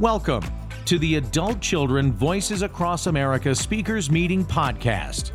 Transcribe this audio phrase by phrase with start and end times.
[0.00, 0.42] Welcome
[0.86, 5.32] to the Adult Children Voices Across America Speakers Meeting Podcast.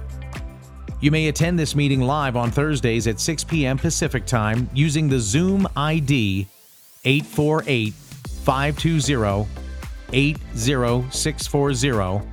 [1.01, 3.77] You may attend this meeting live on Thursdays at 6 p.m.
[3.77, 6.47] Pacific Time using the Zoom ID
[7.03, 9.47] 848 520
[10.11, 12.27] 80640,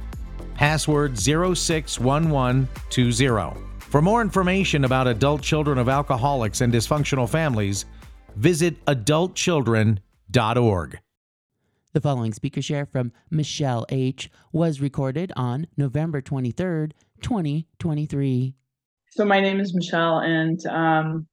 [0.54, 3.60] password 061120.
[3.78, 7.84] For more information about adult children of alcoholics and dysfunctional families,
[8.36, 10.98] visit adultchildren.org.
[11.94, 14.30] The following speaker share from Michelle H.
[14.50, 18.54] was recorded on November 23rd, 2023.
[19.10, 21.26] So my name is Michelle, and um,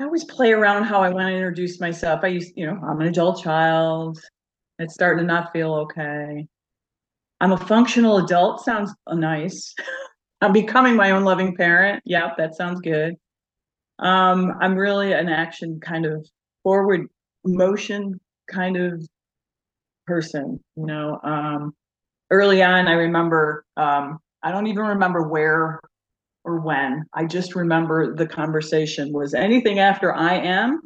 [0.00, 2.24] I always play around how I want to introduce myself.
[2.24, 4.18] I used, you know, I'm an adult child.
[4.80, 6.44] It's starting to not feel okay.
[7.40, 8.64] I'm a functional adult.
[8.64, 9.72] Sounds nice.
[10.40, 12.02] I'm becoming my own loving parent.
[12.04, 13.14] Yep, that sounds good.
[14.00, 16.26] Um, I'm really an action kind of
[16.64, 17.06] forward
[17.44, 19.06] motion kind of
[20.06, 21.20] person, you know.
[21.22, 21.74] Um,
[22.30, 25.80] early on, I remember, um, I don't even remember where
[26.44, 27.04] or when.
[27.14, 30.80] I just remember the conversation was anything after I am,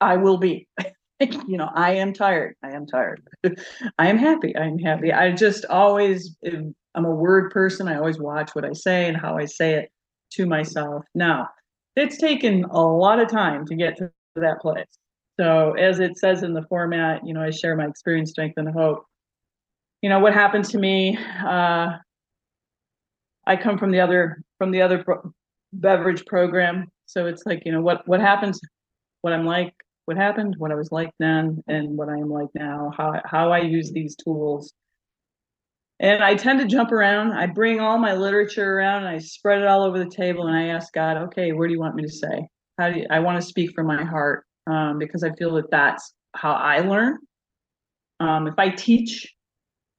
[0.00, 0.68] I will be.
[1.20, 2.54] you know, I am tired.
[2.62, 3.22] I am tired.
[3.98, 4.54] I am happy.
[4.56, 5.12] I am happy.
[5.12, 7.88] I just always, I'm a word person.
[7.88, 9.90] I always watch what I say and how I say it
[10.32, 11.04] to myself.
[11.14, 11.48] Now,
[11.96, 14.86] it's taken a lot of time to get to that place.
[15.38, 18.68] So as it says in the format, you know, I share my experience, strength, and
[18.68, 19.04] hope.
[20.02, 21.90] You know, what happened to me, uh,
[23.46, 25.32] I come from the other from the other pro-
[25.72, 26.86] beverage program.
[27.06, 28.60] So it's like, you know, what what happens,
[29.22, 29.72] what I'm like,
[30.06, 33.52] what happened, what I was like then, and what I am like now, how how
[33.52, 34.72] I use these tools.
[36.00, 37.32] And I tend to jump around.
[37.32, 40.56] I bring all my literature around and I spread it all over the table and
[40.56, 42.48] I ask God, okay, where do you want me to say?
[42.78, 45.70] How do you, I want to speak from my heart um, because I feel that
[45.70, 47.18] that's how I learn.
[48.20, 49.34] Um, if I teach,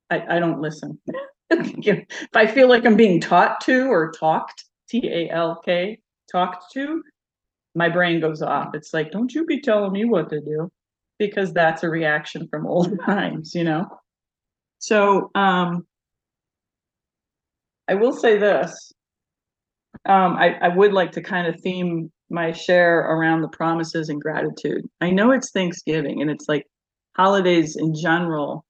[0.10, 1.00] I, I don't listen.
[1.50, 6.00] if I feel like I'm being taught to or talked, T A L K,
[6.32, 7.02] talked to,
[7.76, 8.76] my brain goes off.
[8.76, 10.72] It's like, don't you be telling me what to do,
[11.18, 13.88] because that's a reaction from old times, you know.
[14.80, 15.86] So um,
[17.88, 18.92] I will say this.
[20.06, 24.22] Um, I, I would like to kind of theme my share around the promises and
[24.22, 24.88] gratitude.
[25.02, 26.66] I know it's Thanksgiving and it's like
[27.16, 28.66] holidays in general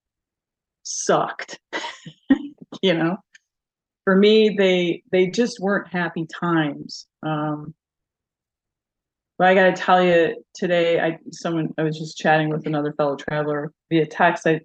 [0.84, 1.60] sucked.
[2.82, 3.18] you know,
[4.04, 7.08] for me, they they just weren't happy times.
[7.24, 7.74] Um,
[9.38, 12.94] but I got to tell you, today, I someone I was just chatting with another
[12.94, 14.48] fellow traveler via text.
[14.48, 14.62] I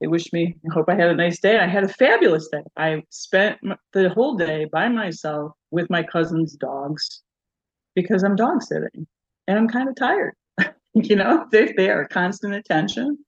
[0.00, 0.56] they wished me.
[0.70, 1.58] I hope I had a nice day.
[1.58, 2.62] I had a fabulous day.
[2.76, 3.58] I spent
[3.92, 7.22] the whole day by myself with my cousin's dogs
[8.00, 9.08] because I'm dog sitting
[9.48, 10.34] and I'm kind of tired.
[10.94, 13.18] you know, they they are constant attention,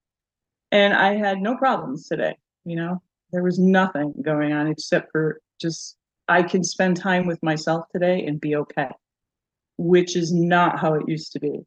[0.70, 2.36] and I had no problems today.
[2.64, 5.96] You know, there was nothing going on except for just
[6.28, 8.90] I can spend time with myself today and be okay,
[9.76, 11.60] which is not how it used to be.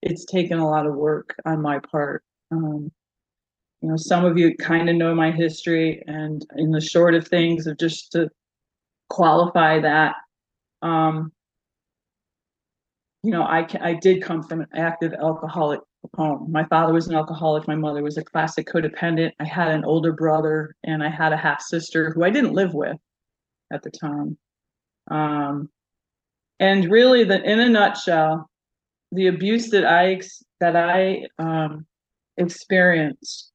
[0.00, 2.22] It's taken a lot of work on my part.
[2.50, 2.90] Um,
[3.82, 7.28] you know, some of you kind of know my history, and in the short of
[7.28, 8.30] things, of just to
[9.10, 10.14] qualify that,
[10.80, 11.30] um,
[13.24, 15.80] you know, I I did come from an active alcoholic
[16.14, 16.52] home.
[16.52, 17.66] My father was an alcoholic.
[17.66, 19.32] My mother was a classic codependent.
[19.40, 22.74] I had an older brother and I had a half sister who I didn't live
[22.74, 22.98] with
[23.72, 24.36] at the time.
[25.10, 25.70] Um,
[26.60, 28.50] and really, the in a nutshell,
[29.10, 30.20] the abuse that I
[30.60, 31.86] that I um,
[32.36, 33.52] experienced.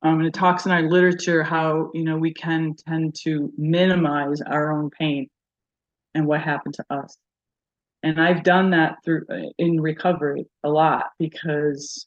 [0.00, 4.40] Um, and it talks in our literature how you know we can tend to minimize
[4.40, 5.28] our own pain
[6.14, 7.18] and what happened to us
[8.02, 12.06] and i've done that through uh, in recovery a lot because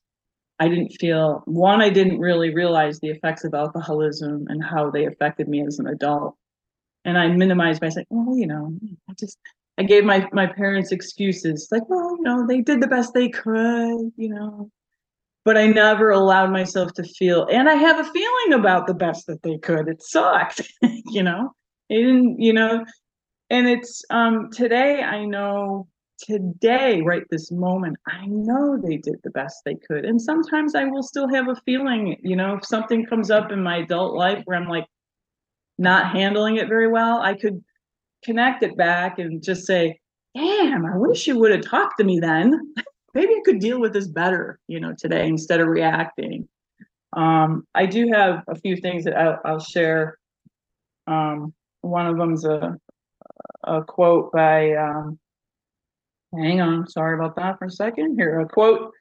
[0.59, 5.05] i didn't feel one i didn't really realize the effects of alcoholism and how they
[5.05, 6.35] affected me as an adult.
[7.03, 8.73] And i minimized by saying well you know
[9.09, 9.37] i just
[9.77, 13.29] i gave my my parents excuses like well you know they did the best they
[13.29, 14.69] could you know.
[15.43, 19.25] But i never allowed myself to feel and i have a feeling about the best
[19.27, 19.87] that they could.
[19.87, 20.61] It sucked
[21.07, 21.53] you know?
[21.89, 22.85] It didn't you know?
[23.49, 25.87] And it's um today i know
[26.21, 30.83] today right this moment i know they did the best they could and sometimes i
[30.83, 34.41] will still have a feeling you know if something comes up in my adult life
[34.45, 34.85] where i'm like
[35.77, 37.63] not handling it very well i could
[38.23, 39.99] connect it back and just say
[40.35, 42.73] damn i wish you would have talked to me then.
[43.13, 46.47] Maybe i could deal with this better you know today instead of reacting.
[47.13, 50.17] Um, i do have a few things that i'll, I'll share.
[51.07, 52.77] Um, one of them's a,
[53.63, 55.19] a quote by um,
[56.35, 58.91] hang on sorry about that for a second here a quote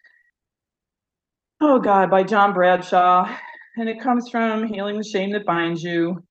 [1.61, 3.37] oh God, by John Bradshaw.
[3.77, 6.23] And it comes from Healing the Shame That Binds You.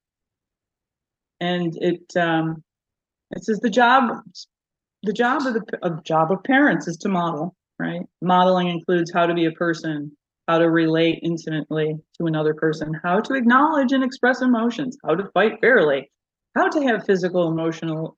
[1.39, 2.63] And it um
[3.31, 4.11] it says the job
[5.03, 8.01] the job of the of job of parents is to model, right?
[8.21, 10.11] Modeling includes how to be a person,
[10.47, 15.29] how to relate intimately to another person, how to acknowledge and express emotions, how to
[15.33, 16.11] fight fairly,
[16.57, 18.17] how to have physical, emotional,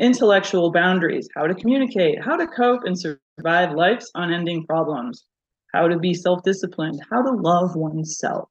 [0.00, 5.24] intellectual boundaries, how to communicate, how to cope and survive life's unending problems,
[5.72, 8.48] how to be self disciplined, how to love oneself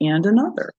[0.00, 0.72] and another.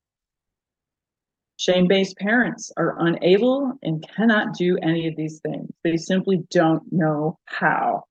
[1.58, 5.70] Shame based parents are unable and cannot do any of these things.
[5.84, 8.04] They simply don't know how.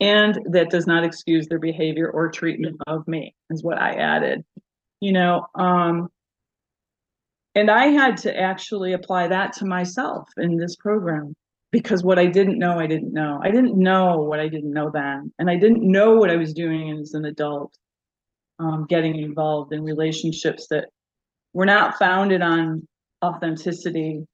[0.00, 4.44] And that does not excuse their behavior or treatment of me, is what I added.
[5.00, 6.08] You know, um,
[7.54, 11.34] and I had to actually apply that to myself in this program
[11.70, 13.40] because what I didn't know, I didn't know.
[13.42, 15.32] I didn't know what I didn't know then.
[15.38, 17.76] And I didn't know what I was doing as an adult,
[18.58, 20.88] um, getting involved in relationships that
[21.52, 22.86] were not founded on
[23.24, 24.26] authenticity,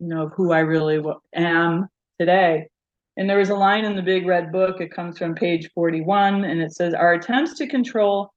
[0.00, 1.02] you know, of who I really
[1.34, 1.88] am
[2.18, 2.68] today.
[3.16, 6.44] And there was a line in the big red book, it comes from page 41,
[6.44, 8.32] and it says, Our attempts to control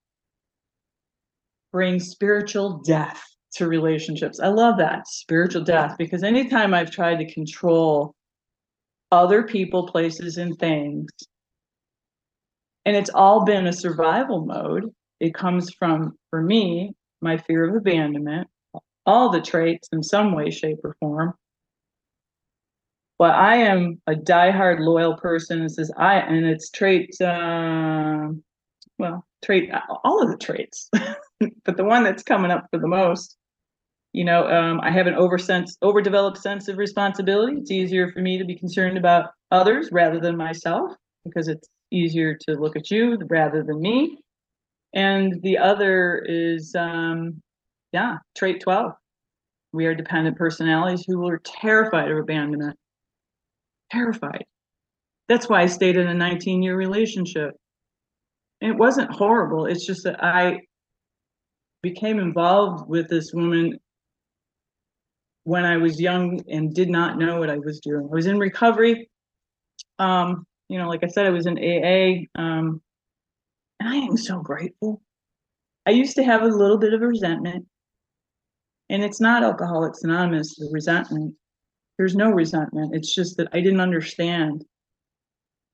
[1.71, 3.21] bring spiritual death
[3.55, 4.39] to relationships.
[4.39, 8.15] I love that spiritual death because anytime I've tried to control
[9.11, 11.09] other people, places, and things.
[12.85, 14.93] And it's all been a survival mode.
[15.19, 18.47] It comes from, for me, my fear of abandonment,
[19.05, 21.33] all the traits in some way, shape, or form.
[23.17, 25.63] But I am a diehard loyal person.
[25.63, 28.27] It says I, and it's traits, uh,
[28.99, 29.71] well, trait,
[30.03, 30.89] all of the traits,
[31.63, 33.37] but the one that's coming up for the most
[34.15, 37.57] you know um, i have an over sense overdeveloped sense of responsibility.
[37.57, 40.93] It's easier for me to be concerned about others rather than myself
[41.25, 44.17] because it's easier to look at you rather than me.
[44.93, 47.41] And the other is um,
[47.91, 48.93] yeah trait 12
[49.73, 52.77] we are dependent personalities who are terrified of abandonment.
[53.91, 54.45] Terrified.
[55.27, 57.51] That's why i stayed in a 19 year relationship.
[58.61, 59.65] And it wasn't horrible.
[59.65, 60.61] It's just that i
[61.81, 63.77] became involved with this woman
[65.45, 68.09] when I was young and did not know what I was doing.
[68.11, 69.09] I was in recovery.
[69.99, 72.25] Um, you know, like I said, I was in AA.
[72.35, 72.81] Um,
[73.79, 75.03] and I am so grateful.
[75.85, 77.67] I used to have a little bit of resentment.
[78.89, 81.35] And it's not Alcoholics Anonymous, the resentment.
[81.97, 82.95] There's no resentment.
[82.95, 84.65] It's just that I didn't understand.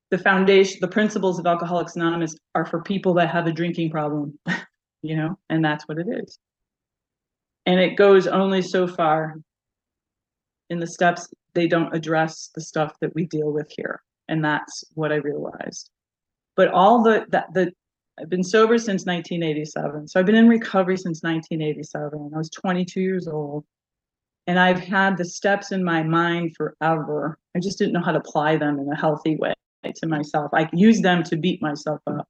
[0.09, 4.38] The foundation, the principles of Alcoholics Anonymous are for people that have a drinking problem,
[5.01, 6.38] you know, and that's what it is.
[7.65, 9.38] And it goes only so far
[10.71, 14.01] in the steps they don't address the stuff that we deal with here.
[14.29, 15.91] And that's what i realized.
[16.56, 17.71] But all the that the
[18.19, 23.01] i've been sober since 1987 so i've been in recovery since 1987 i was 22
[23.01, 23.65] years old.
[24.47, 27.38] And i've had the steps in my mind forever.
[27.56, 29.53] I just didn't know how to apply them in a healthy way
[29.95, 30.51] to myself.
[30.53, 32.27] I use them to beat myself up.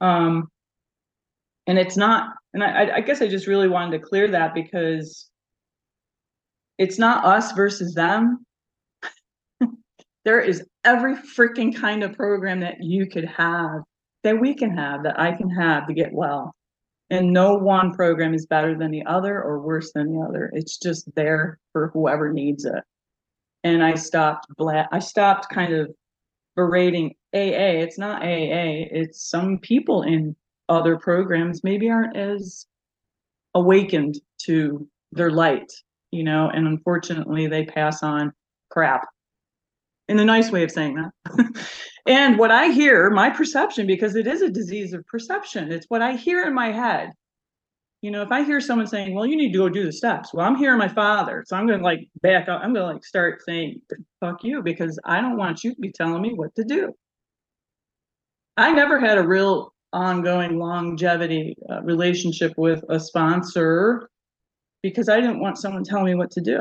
[0.00, 0.48] Um
[1.68, 5.30] and it's not and I, I guess i just really wanted to clear that because
[6.78, 8.44] it's not us versus them.
[10.24, 13.82] there is every freaking kind of program that you could have,
[14.22, 16.54] that we can have, that I can have to get well.
[17.10, 20.50] And no one program is better than the other or worse than the other.
[20.54, 22.82] It's just there for whoever needs it.
[23.62, 25.94] And I stopped bla- I stopped kind of
[26.56, 27.82] berating AA.
[27.82, 30.34] It's not AA, it's some people in
[30.68, 32.66] other programs maybe aren't as
[33.54, 35.70] awakened to their light
[36.14, 38.32] you know, and unfortunately they pass on
[38.70, 39.06] crap
[40.08, 41.66] in a nice way of saying that.
[42.06, 46.02] and what I hear, my perception, because it is a disease of perception, it's what
[46.02, 47.10] I hear in my head.
[48.00, 50.34] You know, if I hear someone saying, well, you need to go do the steps,
[50.34, 51.42] well, I'm hearing my father.
[51.46, 52.60] So I'm going to like back up.
[52.62, 53.80] I'm going to like start saying,
[54.20, 56.94] fuck you, because I don't want you to be telling me what to do.
[58.56, 64.10] I never had a real ongoing longevity uh, relationship with a sponsor
[64.84, 66.60] because I didn't want someone telling me what to do.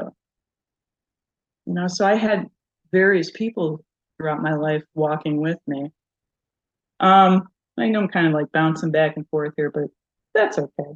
[1.65, 2.48] You know, so I had
[2.94, 3.84] various people
[4.18, 5.92] throughout my life walking with me.
[7.01, 9.89] Um, I know I'm kind of like bouncing back and forth here, but
[10.34, 10.92] that's okay.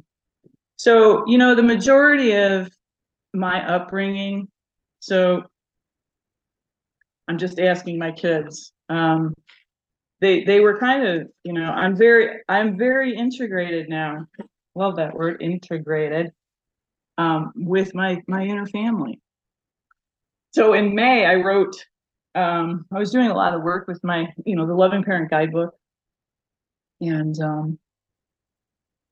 [0.76, 2.70] So, you know, the majority of
[3.34, 4.48] my upbringing,
[5.00, 5.42] so
[7.28, 8.72] I'm just asking my kids.
[8.88, 9.34] Um,
[10.22, 14.24] they they were kind of, you know, I'm very I'm very integrated now.
[14.74, 16.32] Love that word, integrated
[17.18, 19.20] um, with my my inner family.
[20.52, 21.76] So in May, I wrote.
[22.34, 25.28] Um, I was doing a lot of work with my, you know, the Loving Parent
[25.28, 25.74] Guidebook,
[27.00, 27.78] and um,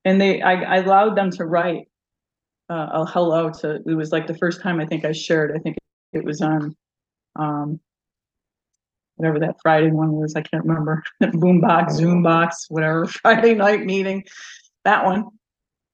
[0.04, 1.88] and they I, I allowed them to write
[2.70, 3.82] uh, a hello to.
[3.84, 5.56] It was like the first time I think I shared.
[5.56, 5.76] I think
[6.12, 6.76] it was on
[7.34, 7.80] um,
[9.16, 10.34] whatever that Friday one was.
[10.36, 11.02] I can't remember.
[11.22, 14.25] Boombox, Zoombox, whatever Friday night meeting.
[14.84, 15.26] That one.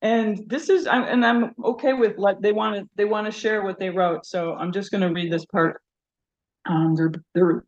[0.02, 3.32] And this is, I'm, and I'm okay with like they want to they want to
[3.32, 4.26] share what they wrote.
[4.26, 5.80] So I'm just going to read this part.
[6.66, 7.64] Um, they're they're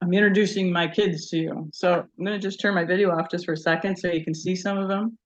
[0.00, 1.68] I'm introducing my kids to you.
[1.72, 4.22] So I'm going to just turn my video off just for a second so you
[4.22, 5.18] can see some of them.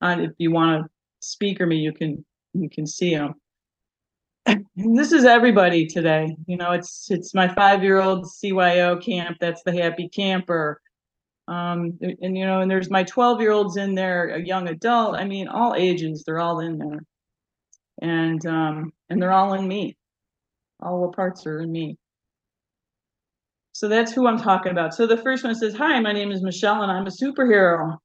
[0.00, 3.34] And if you want to speak or me, you can you can see them.
[4.76, 6.36] this is everybody today.
[6.46, 9.38] You know, it's it's my five year old CYO camp.
[9.40, 10.80] That's the happy camper.
[11.48, 15.16] Um, and you know, and there's my 12 year olds in there, a young adult.
[15.16, 17.00] I mean, all ages, they're all in there.
[18.02, 19.96] And um, and they're all in me.
[20.80, 21.96] All the parts are in me.
[23.72, 24.94] So that's who I'm talking about.
[24.94, 27.96] So the first one says, Hi, my name is Michelle and I'm a superhero.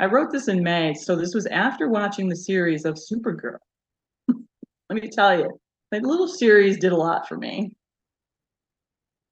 [0.00, 0.94] I wrote this in May.
[0.94, 3.58] So this was after watching the series of Supergirl.
[4.28, 5.60] Let me tell you,
[5.92, 7.72] that little series did a lot for me.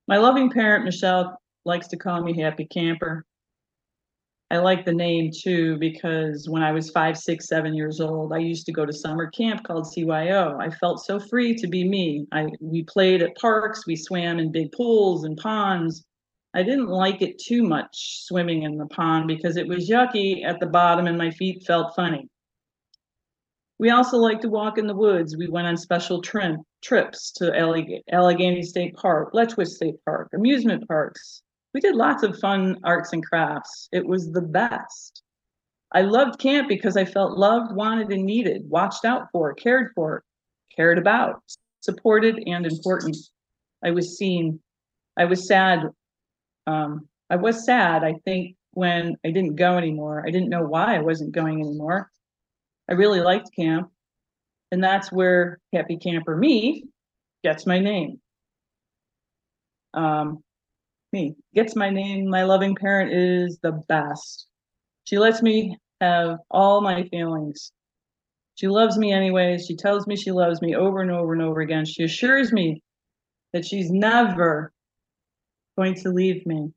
[0.09, 3.25] My loving parent, Michelle, likes to call me Happy Camper.
[4.51, 8.39] I like the name too because when I was five, six, seven years old, I
[8.39, 10.61] used to go to summer camp called CYO.
[10.61, 12.27] I felt so free to be me.
[12.31, 16.05] I we played at parks, we swam in big pools and ponds.
[16.55, 20.61] I didn't like it too much swimming in the pond because it was yucky at
[20.61, 22.29] the bottom and my feet felt funny.
[23.79, 25.37] We also like to walk in the woods.
[25.37, 27.53] We went on special tri- trips to
[28.13, 31.43] Allegheny State Park, Letchworth State Park, amusement parks,
[31.75, 33.89] we did lots of fun arts and crafts.
[33.93, 35.23] It was the best.
[35.93, 40.23] I loved camp because I felt loved, wanted, and needed, watched out for, cared for,
[40.75, 41.43] cared about,
[41.81, 43.17] supported, and important.
[43.85, 44.61] I was seen.
[45.19, 45.83] I was sad.
[46.67, 50.25] Um, I was sad, I think, when I didn't go anymore.
[50.27, 52.09] I didn't know why I wasn't going anymore.
[52.89, 53.91] I really liked camp.
[54.71, 56.85] And that's where Happy Camper Me
[57.43, 58.21] gets my name.
[59.93, 60.44] Um,
[61.15, 61.37] me.
[61.55, 62.29] Gets my name.
[62.29, 64.47] My loving parent is the best.
[65.05, 67.73] She lets me have all my feelings.
[68.57, 69.65] She loves me anyways.
[69.65, 71.85] She tells me she loves me over and over and over again.
[71.87, 72.83] She assures me
[73.53, 74.73] that she's never
[75.79, 76.73] going to leave me.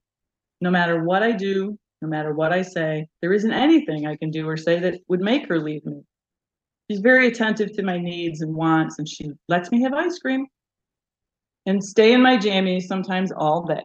[0.61, 4.29] No matter what I do, no matter what I say, there isn't anything I can
[4.29, 6.01] do or say that would make her leave me.
[6.89, 10.45] She's very attentive to my needs and wants, and she lets me have ice cream
[11.65, 13.83] and stay in my jammies sometimes all day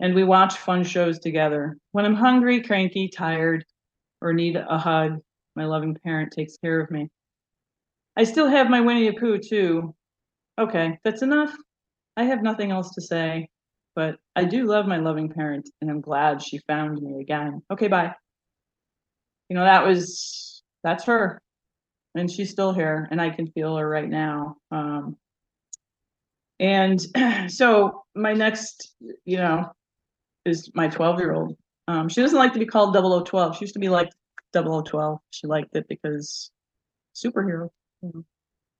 [0.00, 1.76] and we watch fun shows together.
[1.92, 3.64] When I'm hungry, cranky, tired,
[4.20, 5.20] or need a hug,
[5.56, 7.08] my loving parent takes care of me.
[8.16, 9.94] I still have my Winnie the Pooh too.
[10.58, 11.54] Okay, that's enough.
[12.16, 13.48] I have nothing else to say,
[13.94, 17.62] but I do love my loving parent and I'm glad she found me again.
[17.70, 18.14] Okay, bye.
[19.48, 21.40] You know, that was, that's her.
[22.14, 24.56] And she's still here and I can feel her right now.
[24.72, 25.16] Um,
[26.58, 27.00] and
[27.48, 29.72] so my next, you know,
[30.48, 31.56] is my 12 year old.
[31.86, 33.56] Um, she doesn't like to be called 0012.
[33.56, 34.10] She used to be like
[34.52, 35.18] 0012.
[35.30, 36.50] She liked it because
[37.14, 37.70] superhero.
[38.02, 38.24] You know,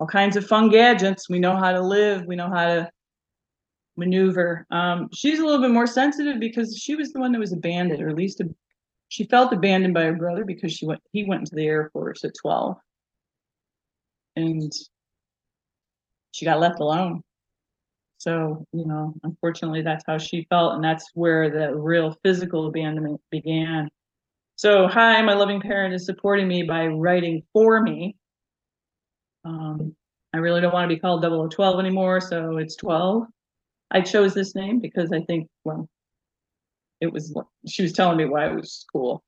[0.01, 1.29] all kinds of fun gadgets.
[1.29, 2.27] We know how to live.
[2.27, 2.91] We know how to
[3.97, 4.67] maneuver.
[4.71, 8.03] Um, she's a little bit more sensitive because she was the one that was abandoned,
[8.03, 8.49] or at least a,
[9.09, 11.01] she felt abandoned by her brother because she went.
[11.13, 12.77] He went into the Air Force at 12,
[14.37, 14.73] and
[16.31, 17.23] she got left alone.
[18.19, 20.75] So, you know, unfortunately, that's how she felt.
[20.75, 23.89] And that's where the real physical abandonment began.
[24.57, 28.17] So, hi, my loving parent is supporting me by writing for me.
[29.45, 29.95] Um,
[30.35, 33.25] I really don't want to be called 0012 anymore, so it's 12.
[33.93, 35.89] I chose this name because I think, well,
[37.01, 37.33] it was,
[37.69, 39.23] she was telling me why it was cool.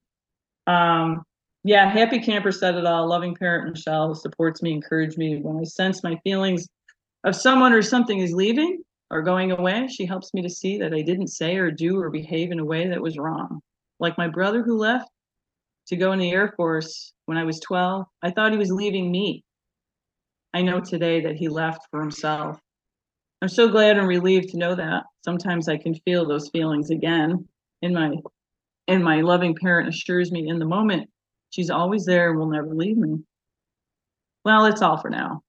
[0.67, 1.23] Um,
[1.63, 3.09] yeah, happy camper said it all.
[3.09, 6.67] Loving parent Michelle supports me, encourages me when I sense my feelings
[7.25, 10.95] of someone or something is leaving or going away, she helps me to see that
[10.95, 13.61] I didn't say or do or behave in a way that was wrong.
[13.99, 15.11] Like my brother who left
[15.89, 19.11] to go in the Air Force when I was 12, I thought he was leaving
[19.11, 19.45] me.
[20.55, 22.59] I know today that he left for himself.
[23.43, 25.05] I'm so glad and relieved to know that.
[25.25, 27.47] Sometimes I can feel those feelings again
[27.83, 28.17] in my
[28.89, 31.09] and my loving parent assures me in the moment
[31.51, 33.21] she's always there and will never leave me.
[34.45, 35.43] Well, it's all for now.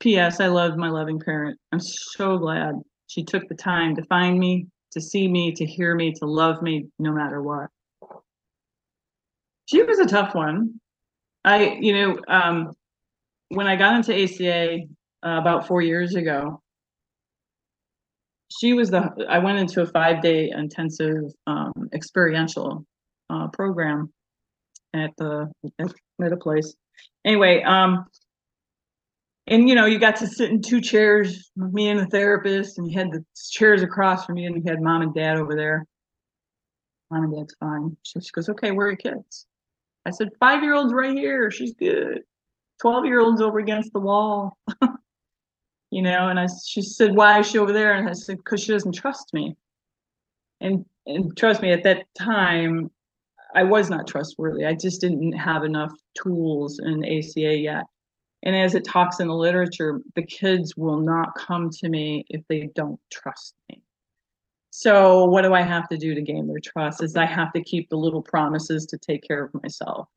[0.00, 0.40] P.S.
[0.40, 1.58] I love my loving parent.
[1.72, 2.74] I'm so glad
[3.06, 6.62] she took the time to find me, to see me, to hear me, to love
[6.62, 7.68] me no matter what.
[9.66, 10.80] She was a tough one.
[11.44, 12.72] I, you know, um,
[13.48, 14.80] when I got into ACA
[15.24, 16.60] uh, about four years ago,
[18.60, 22.84] she was the I went into a five day intensive um, experiential
[23.30, 24.12] uh, program
[24.94, 26.74] at the at, a place.
[27.24, 28.06] Anyway, um,
[29.46, 32.90] and you know, you got to sit in two chairs, me and the therapist, and
[32.90, 35.86] you had the chairs across from you, and you had mom and dad over there.
[37.10, 37.96] Mom and dad's fine.
[38.02, 39.46] So she goes, "Okay, where are your kids?"
[40.06, 41.50] I said, five year old's right here.
[41.50, 42.22] She's good.
[42.80, 44.58] 12 year old's over against the wall.
[45.90, 47.94] you know, and I, she said, why is she over there?
[47.94, 49.56] And I said, because she doesn't trust me.
[50.60, 52.90] And, and trust me, at that time,
[53.54, 54.66] I was not trustworthy.
[54.66, 57.84] I just didn't have enough tools in ACA yet.
[58.44, 62.42] And as it talks in the literature, the kids will not come to me if
[62.48, 63.82] they don't trust me.
[64.70, 67.02] So what do I have to do to gain their trust?
[67.02, 70.08] Is I have to keep the little promises to take care of myself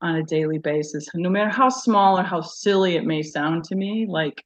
[0.00, 3.74] on a daily basis, no matter how small or how silly it may sound to
[3.74, 4.06] me.
[4.08, 4.42] Like,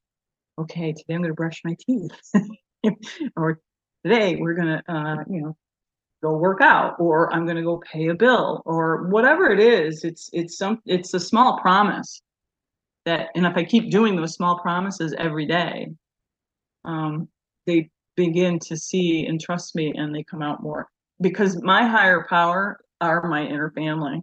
[0.59, 2.19] okay, today I'm going to brush my teeth,
[3.37, 3.61] or
[4.05, 5.57] today we're going to, uh, you know,
[6.23, 10.05] go work out, or I'm going to go pay a bill, or whatever it is.
[10.05, 12.23] It's it's some it's a small promise
[13.05, 15.89] that, and if I keep doing those small promises every day,
[16.85, 17.29] um,
[17.67, 20.89] they begin to see and trust me and they come out more.
[21.21, 24.23] Because my higher power are my inner family.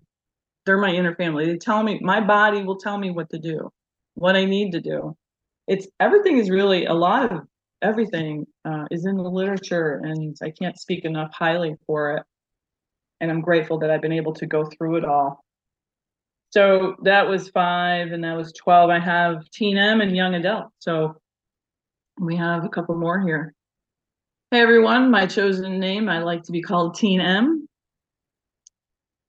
[0.65, 1.45] They're my inner family.
[1.45, 3.71] They tell me my body will tell me what to do
[4.19, 5.15] what i need to do.
[5.67, 7.47] It's everything is really a lot of
[7.81, 12.23] everything uh, is in the literature and i can't speak enough highly for it.
[13.21, 15.43] And i'm grateful that i've been able to go through it all
[16.51, 20.67] so that was five and that was 12 i have teen m and young adult
[20.79, 21.15] so
[22.19, 23.53] we have a couple more here
[24.51, 27.67] Hey everyone, my chosen name, I like to be called Teen M.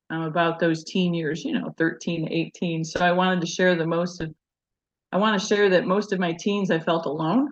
[0.09, 2.83] I'm about those teen years, you know, 13, 18.
[2.83, 4.33] So I wanted to share the most of,
[5.11, 7.49] I want to share that most of my teens I felt alone,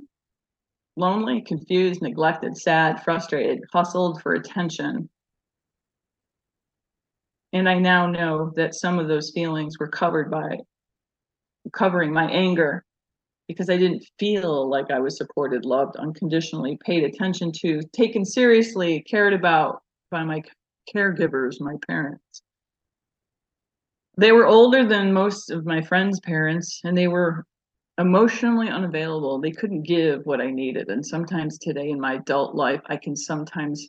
[0.95, 5.07] lonely, confused, neglected, sad, frustrated, hustled for attention.
[7.53, 10.57] And I now know that some of those feelings were covered by
[11.73, 12.83] covering my anger,
[13.47, 19.01] because I didn't feel like I was supported, loved unconditionally, paid attention to, taken seriously,
[19.01, 19.81] cared about
[20.11, 20.43] by my
[20.95, 22.43] caregivers, my parents.
[24.17, 27.45] They were older than most of my friends' parents, and they were
[27.97, 29.39] emotionally unavailable.
[29.39, 30.89] They couldn't give what I needed.
[30.89, 33.87] And sometimes today in my adult life, I can sometimes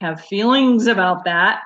[0.00, 1.60] have feelings about that.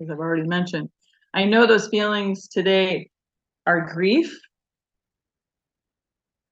[0.00, 0.88] As I've already mentioned,
[1.34, 3.10] I know those feelings today
[3.66, 4.34] are grief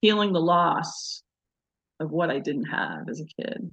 [0.01, 1.23] feeling the loss
[1.99, 3.71] of what I didn't have as a kid.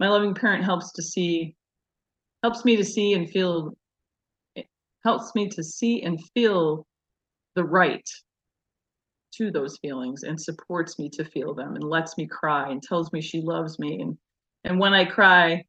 [0.00, 1.54] My loving parent helps to see,
[2.42, 3.76] helps me to see and feel,
[5.04, 6.86] helps me to see and feel
[7.54, 8.06] the right
[9.34, 13.12] to those feelings and supports me to feel them and lets me cry and tells
[13.12, 14.00] me she loves me.
[14.00, 14.18] And,
[14.64, 15.64] and when I cry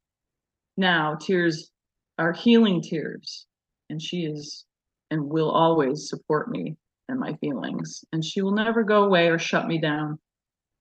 [0.78, 1.72] now, tears
[2.20, 3.48] are healing tears.
[3.90, 4.66] And she is
[5.10, 6.76] and will always support me
[7.08, 10.20] and my feelings, and she will never go away or shut me down.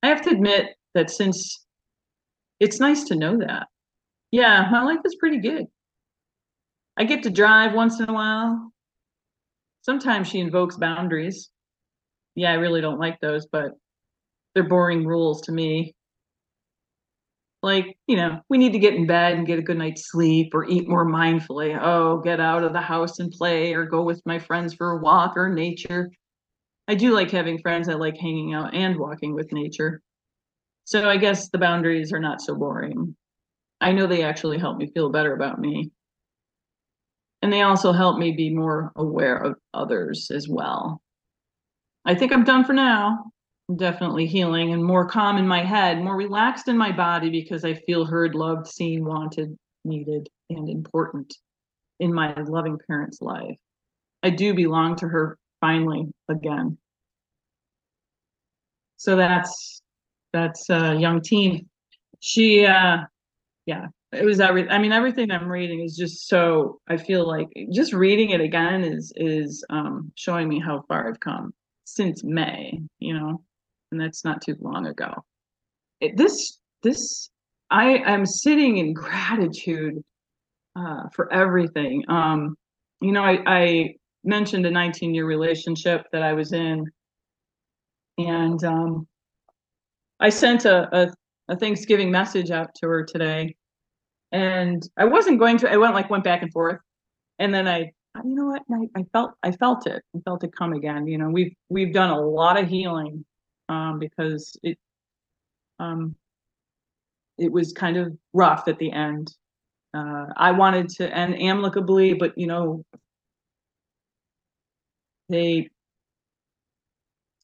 [0.03, 1.65] I have to admit that since
[2.61, 3.69] it's nice to know that.
[4.31, 5.65] Yeah, my life is pretty good.
[6.99, 8.73] I get to drive once in a while.
[9.83, 11.49] Sometimes she invokes boundaries.
[12.35, 13.71] Yeah, I really don't like those, but
[14.55, 15.95] they're boring rules to me
[17.63, 20.55] like you know we need to get in bed and get a good night's sleep
[20.55, 21.79] or eat more mindfully.
[21.81, 24.99] Oh get out of the house and play or go with my friends for a
[24.99, 26.11] walk or nature.
[26.87, 30.01] I do like having friends i like hanging out and walking with nature.
[30.85, 33.17] So i guess the boundaries are not so boring.
[33.81, 35.91] I know they actually help me feel better about me.
[37.43, 41.01] And they also help me be more aware of others as well.
[42.05, 43.33] I think i'm done for now
[43.77, 47.75] definitely healing and more calm in my head, more relaxed in my body because I
[47.75, 51.35] feel heard, loved, seen, wanted, needed, and important
[52.01, 53.59] in my loving parent's life.
[54.23, 56.79] I do belong to her finally again.
[58.97, 59.83] So that's
[60.33, 61.69] that's a young teen.
[62.21, 62.99] She uh
[63.67, 67.49] yeah, it was every I mean everything I'm reading is just so I feel like
[67.73, 71.53] just reading it again is is um showing me how far I've come
[71.85, 73.43] since May, you know
[73.91, 75.13] and that's not too long ago.
[76.01, 77.31] It, this this
[77.71, 80.03] I am sitting in gratitude
[80.77, 82.05] uh, for everything.
[82.09, 82.57] Um,
[83.01, 86.85] you know, I, I mentioned a 19 year relationship that I was in,
[88.17, 89.07] and um,
[90.21, 91.13] I sent a, a,
[91.49, 93.55] a Thanksgiving message out to her today,
[94.33, 95.71] and I wasn't going to.
[95.71, 96.81] I went like went back and forth,
[97.39, 97.91] and then I
[98.25, 101.19] you know what I, I felt I felt it I felt it come again you
[101.19, 103.25] know we've we've done a lot of healing
[103.69, 104.79] um, because it
[105.79, 106.17] um,
[107.39, 109.33] it was kind of rough at the end.
[109.95, 112.85] Uh, I wanted to end amicably, but you know,
[115.29, 115.69] they,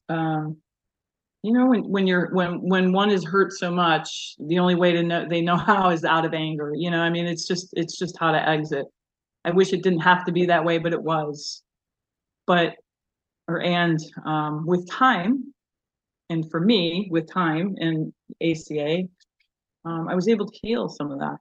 [0.09, 0.57] um,
[1.43, 4.91] you know, when when you're when when one is hurt so much, the only way
[4.93, 6.73] to know they know how is out of anger.
[6.75, 8.85] You know, I mean, it's just it's just how to exit.
[9.45, 11.63] I wish it didn't have to be that way, but it was.
[12.47, 12.75] But
[13.47, 15.53] or and um, with time,
[16.29, 19.03] and for me, with time and ACA,
[19.85, 21.37] um, I was able to heal some of that,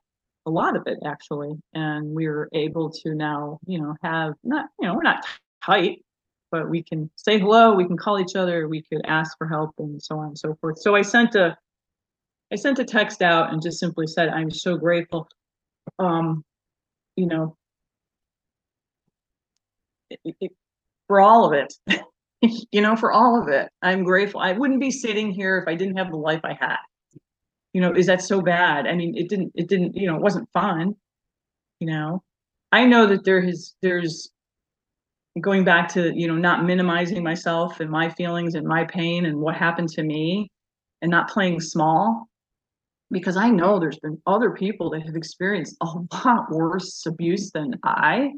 [0.46, 4.66] a lot of it actually, and we were able to now, you know, have not,
[4.78, 5.24] you know, we're not
[5.64, 6.04] tight,
[6.50, 9.70] but we can say hello, we can call each other, we could ask for help,
[9.78, 10.78] and so on and so forth.
[10.78, 11.56] So I sent a,
[12.52, 15.28] I sent a text out and just simply said, "I'm so grateful."
[15.98, 16.44] Um,
[17.16, 17.56] you know,
[20.10, 20.52] it, it,
[21.08, 21.74] for all of it.
[22.72, 23.68] you know, for all of it.
[23.82, 24.40] I'm grateful.
[24.40, 26.78] I wouldn't be sitting here if I didn't have the life I had.
[27.72, 28.86] You know, is that so bad?
[28.86, 30.94] I mean, it didn't, it didn't, you know, it wasn't fun.
[31.80, 32.22] You know,
[32.70, 34.30] I know that there is, there's
[35.40, 39.38] going back to, you know, not minimizing myself and my feelings and my pain and
[39.38, 40.50] what happened to me
[41.02, 42.28] and not playing small
[43.10, 45.86] because I know there's been other people that have experienced a
[46.24, 48.30] lot worse abuse than I,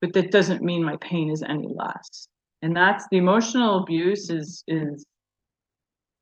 [0.00, 2.28] but that doesn't mean my pain is any less
[2.62, 5.06] and that's the emotional abuse is is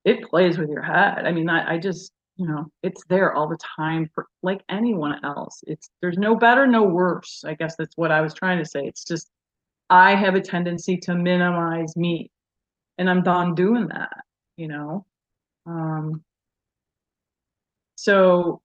[0.05, 1.27] it plays with your head.
[1.27, 5.25] I mean I, I just you know it's there all the time for like anyone
[5.25, 5.63] else.
[5.67, 8.87] It's there's no better no worse i guess that's what i was trying to say.
[8.87, 9.31] It's just
[9.91, 12.31] i have a tendency to minimize me.
[12.99, 14.25] And i'm done doing that
[14.57, 15.07] you know?
[15.67, 16.25] Um
[17.97, 18.61] so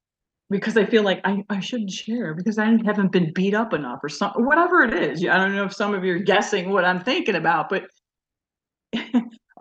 [0.51, 3.99] because I feel like I, I shouldn't share because I haven't been beat up enough
[4.03, 5.25] or some whatever it is.
[5.25, 7.83] I don't know if some of you are guessing what I'm thinking about, but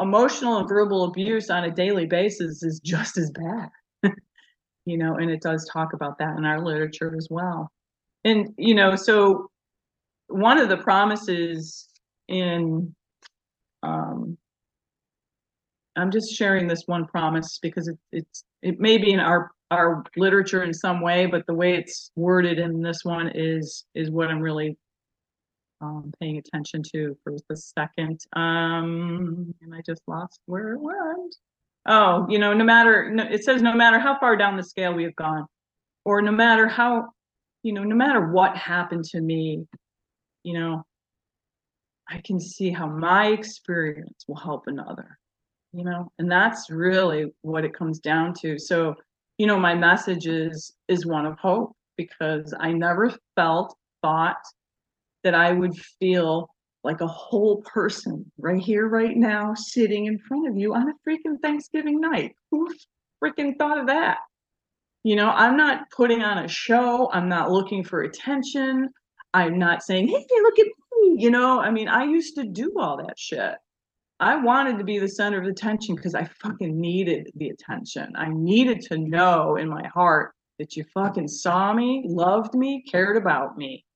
[0.00, 4.12] emotional and verbal abuse on a daily basis is just as bad.
[4.84, 7.70] you know, and it does talk about that in our literature as well.
[8.24, 9.48] And you know, so
[10.26, 11.88] one of the promises
[12.26, 12.92] in
[13.84, 14.36] um
[15.94, 20.02] I'm just sharing this one promise because it, it's it may be in our our
[20.16, 24.28] literature in some way, but the way it's worded in this one is is what
[24.28, 24.76] I'm really
[25.80, 28.20] um, paying attention to for the second.
[28.34, 31.36] Um, and I just lost where it went.
[31.86, 35.04] Oh, you know, no matter it says no matter how far down the scale we
[35.04, 35.46] have gone,
[36.04, 37.08] or no matter how,
[37.62, 39.66] you know, no matter what happened to me,
[40.42, 40.84] you know,
[42.08, 45.18] I can see how my experience will help another.
[45.72, 48.58] You know, and that's really what it comes down to.
[48.58, 48.96] So
[49.40, 54.42] you know, my message is is one of hope because I never felt thought
[55.24, 56.50] that I would feel
[56.84, 61.08] like a whole person right here, right now, sitting in front of you on a
[61.08, 62.34] freaking Thanksgiving night.
[62.50, 62.68] Who
[63.24, 64.18] freaking thought of that?
[65.04, 67.10] You know, I'm not putting on a show.
[67.10, 68.90] I'm not looking for attention.
[69.32, 71.14] I'm not saying, hey, look at me.
[71.16, 73.54] You know, I mean, I used to do all that shit.
[74.20, 78.12] I wanted to be the center of attention because I fucking needed the attention.
[78.16, 83.16] I needed to know in my heart that you fucking saw me, loved me, cared
[83.16, 83.86] about me.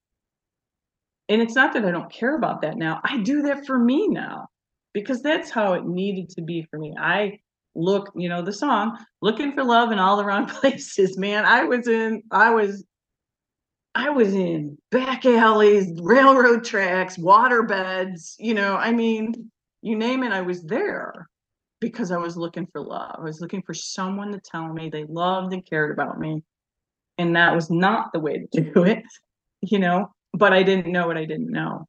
[1.29, 3.01] And it's not that I don't care about that now.
[3.05, 4.49] I do that for me now
[4.95, 6.95] because that's how it needed to be for me.
[6.99, 7.39] I
[7.75, 11.45] look, you know, the song looking for love in all the wrong places, man.
[11.45, 12.83] I was in, I was,
[13.95, 19.51] I was in back alleys, railroad tracks, water beds, you know, I mean,
[19.85, 21.29] you name it, I was there
[21.79, 23.17] because I was looking for love.
[23.19, 26.43] I was looking for someone to tell me they loved and cared about me.
[27.19, 29.03] And that was not the way to do it,
[29.61, 31.85] you know, but I didn't know what I didn't know.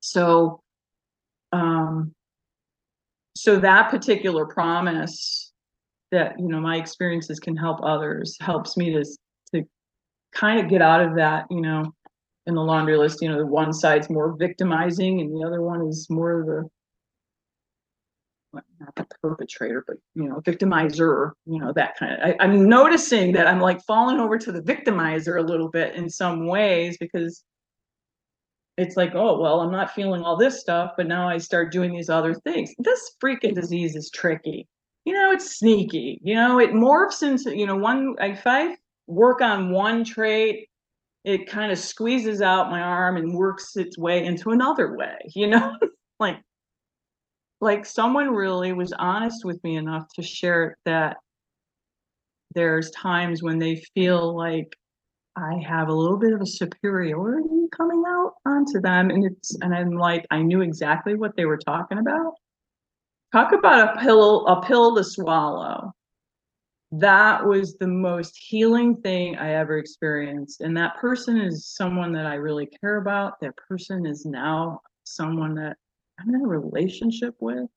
[0.00, 0.60] So,
[1.52, 2.12] um,
[3.36, 5.52] so that particular promise
[6.10, 9.04] that, you know, my experiences can help others helps me to,
[9.54, 9.62] to
[10.32, 11.94] kind of get out of that, you know,
[12.46, 15.86] in the laundry list, you know, the one side's more victimizing and the other one
[15.86, 16.68] is more of the
[18.52, 22.18] not the perpetrator, but you know, victimizer, you know, that kind of.
[22.22, 26.08] I, I'm noticing that I'm like falling over to the victimizer a little bit in
[26.08, 27.44] some ways because
[28.76, 31.92] it's like, oh, well, I'm not feeling all this stuff, but now I start doing
[31.92, 32.72] these other things.
[32.78, 34.68] This freaking disease is tricky.
[35.04, 36.20] You know, it's sneaky.
[36.22, 40.68] You know, it morphs into, you know, one, if I work on one trait,
[41.24, 45.48] it kind of squeezes out my arm and works its way into another way, you
[45.48, 45.76] know,
[46.20, 46.36] like
[47.60, 51.18] like someone really was honest with me enough to share that
[52.54, 54.76] there's times when they feel like
[55.36, 59.10] I have a little bit of a superiority coming out onto them.
[59.10, 62.34] And it's, and I'm like, I knew exactly what they were talking about.
[63.32, 65.92] Talk about a pill, a pill to swallow.
[66.90, 70.62] that was the most healing thing I ever experienced.
[70.62, 73.40] And that person is someone that I really care about.
[73.40, 75.76] That person is now someone that
[76.18, 77.68] I'm in a relationship with.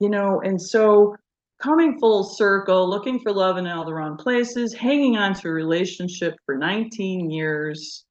[0.00, 1.16] You know, and so
[1.60, 5.52] coming full circle, looking for love in all the wrong places, hanging on to a
[5.52, 8.04] relationship for 19 years,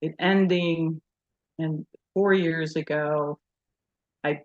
[0.00, 1.00] it ending,
[1.58, 3.38] and four years ago,
[4.24, 4.42] I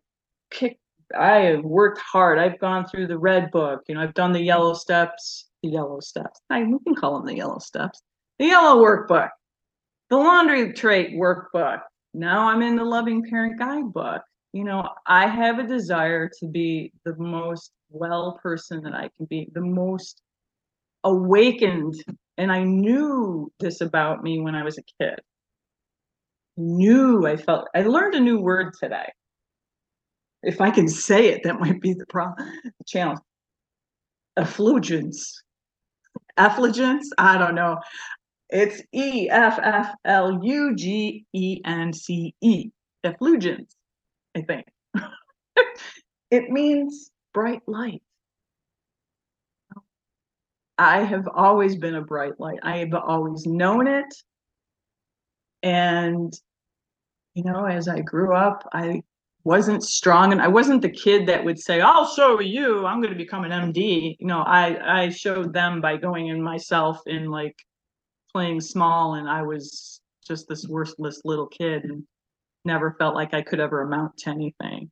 [0.52, 0.80] picked
[1.18, 2.40] I have worked hard.
[2.40, 3.84] I've gone through the red book.
[3.88, 6.42] You know, I've done the yellow steps, the yellow steps.
[6.50, 8.02] I we can call them the yellow steps.
[8.40, 9.30] The yellow workbook,
[10.10, 11.82] the laundry trait workbook.
[12.16, 14.22] Now I'm in the loving parent guidebook.
[14.54, 19.26] You know, I have a desire to be the most well person that I can
[19.26, 20.22] be, the most
[21.04, 21.96] awakened.
[22.38, 25.20] And I knew this about me when I was a kid.
[26.58, 29.10] Knew I felt I learned a new word today
[30.46, 33.20] if I can say it, that might be the problem, the challenge.
[34.38, 35.42] Effulgence.
[36.38, 37.12] Effulgence?
[37.18, 37.80] I don't know.
[38.50, 42.70] It's E F F L U G E N C E.
[43.04, 43.76] Effulgence,
[44.36, 44.66] I think.
[46.32, 48.02] it means bright light.
[50.78, 52.60] I have always been a bright light.
[52.64, 54.14] I have always known it.
[55.64, 56.34] And,
[57.34, 59.02] you know, as I grew up, I
[59.44, 63.14] wasn't strong and I wasn't the kid that would say, I'll show you, I'm going
[63.14, 64.18] to become an MD.
[64.20, 67.56] You know, I, I showed them by going in myself in like
[68.36, 72.04] playing small and I was just this worthless little kid and
[72.66, 74.92] never felt like I could ever amount to anything.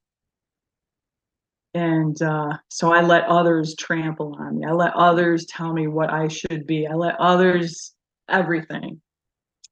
[1.73, 4.65] And uh, so I let others trample on me.
[4.65, 6.87] I let others tell me what I should be.
[6.87, 7.93] I let others
[8.29, 9.01] everything.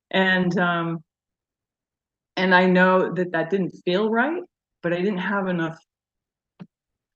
[0.09, 1.03] And um,
[2.35, 4.43] and I know that that didn't feel right
[4.81, 5.77] but I didn't have enough.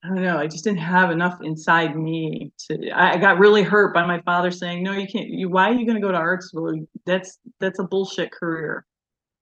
[0.06, 0.38] I don't know.
[0.38, 2.92] I just didn't have enough inside me to.
[2.92, 5.30] I got really hurt by my father saying, "No, you can't.
[5.30, 6.86] You why are you going to go to art school?
[7.06, 8.86] That's that's a bullshit career."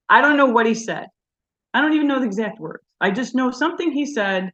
[0.07, 1.07] I don't know what he said.
[1.73, 2.83] I don't even know the exact words.
[3.01, 4.53] I just know something he said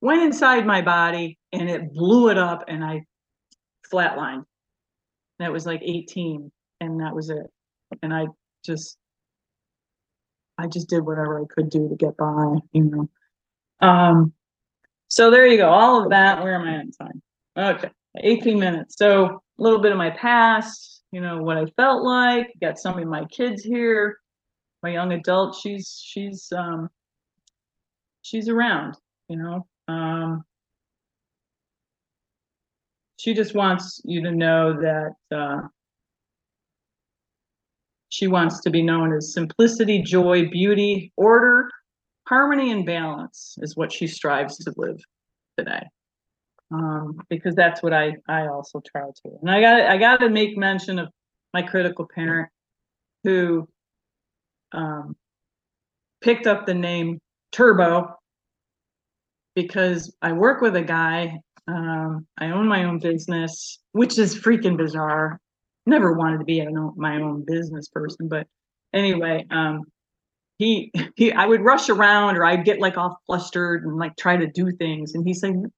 [0.00, 3.04] went inside my body and it blew it up, and I
[3.92, 4.44] flatlined.
[5.38, 7.46] That was like 18, and that was it.
[8.02, 8.26] And I
[8.64, 8.98] just
[10.58, 13.10] I just did whatever I could do to get by, you know.
[13.86, 14.32] Um,
[15.08, 15.68] so there you go.
[15.68, 16.42] All of that.
[16.42, 17.22] Where am I on time?
[17.56, 18.96] Okay, 18 minutes.
[18.98, 19.24] So
[19.58, 22.52] a little bit of my past, you know, what I felt like.
[22.60, 24.18] Got some of my kids here.
[24.82, 26.88] My young adult, she's she's um
[28.22, 28.96] she's around,
[29.28, 29.66] you know.
[29.88, 30.44] Um
[33.16, 35.68] she just wants you to know that uh
[38.08, 41.68] she wants to be known as simplicity, joy, beauty, order,
[42.28, 45.00] harmony, and balance is what she strives to live
[45.58, 45.82] today.
[46.72, 49.38] Um, because that's what I I also try to.
[49.40, 51.08] And I got I got to make mention of
[51.54, 52.48] my critical parent
[53.22, 53.68] who
[54.72, 55.16] um,
[56.20, 57.20] picked up the name
[57.52, 58.14] Turbo
[59.54, 61.38] because I work with a guy.
[61.68, 65.40] Um, I own my own business, which is freaking bizarre
[65.86, 68.46] never wanted to be a, my own business person, but
[68.92, 69.82] anyway, um,
[70.58, 74.36] he he I would rush around or I'd get like all flustered and like try
[74.36, 75.70] to do things, and he's saying,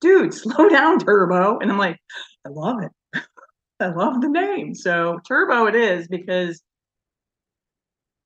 [0.00, 1.98] "Dude, slow down, Turbo," and I'm like,
[2.46, 3.22] "I love it,
[3.80, 6.60] I love the name." So Turbo it is because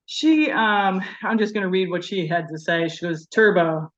[0.05, 2.87] she um I'm just gonna read what she had to say.
[2.87, 3.91] She goes, "Turbo,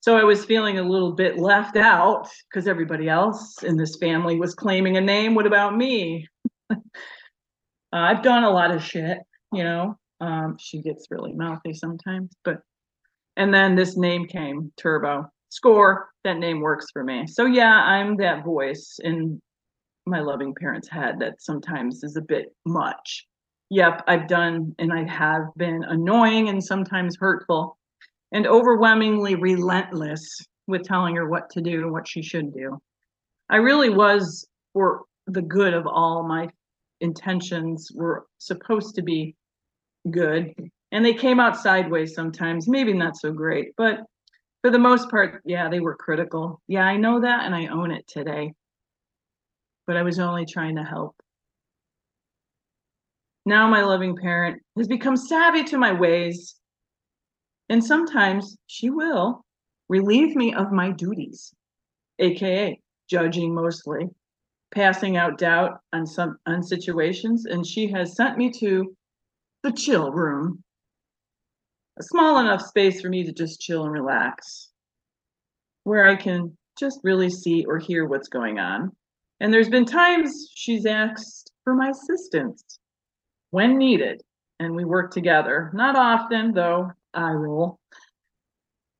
[0.00, 4.38] so I was feeling a little bit left out because everybody else in this family
[4.38, 5.34] was claiming a name.
[5.34, 6.26] What about me?
[6.70, 6.76] uh,
[7.92, 9.18] I've done a lot of shit,
[9.52, 9.98] you know.
[10.20, 12.60] Um, she gets really mouthy sometimes, but
[13.36, 15.30] and then this name came, Turbo.
[15.48, 17.26] Score, that name works for me.
[17.26, 19.40] So yeah, I'm that voice in
[20.06, 23.26] my loving parents' head that sometimes is a bit much.
[23.70, 27.78] Yep, I've done and I have been annoying and sometimes hurtful
[28.32, 32.78] and overwhelmingly relentless with telling her what to do and what she should do.
[33.48, 36.48] I really was for the good of all my
[37.00, 39.34] intentions were supposed to be
[40.08, 40.54] good.
[40.92, 44.00] And they came out sideways sometimes maybe not so great but
[44.62, 46.60] for the most part yeah they were critical.
[46.66, 48.52] Yeah i know that and i own it today.
[49.86, 51.16] But i was only trying to help.
[53.46, 56.56] Now my loving parent has become savvy to my ways.
[57.68, 59.44] And sometimes she will
[59.88, 61.54] relieve me of my duties,
[62.18, 64.08] aka judging mostly,
[64.72, 68.94] passing out doubt on some on situations, and she has sent me to
[69.62, 70.62] the chill room.
[71.98, 74.68] A small enough space for me to just chill and relax,
[75.84, 78.92] where I can just really see or hear what's going on.
[79.40, 82.78] And there's been times she's asked for my assistance
[83.50, 84.22] when needed,
[84.60, 85.70] and we work together.
[85.74, 87.78] Not often, though, I roll.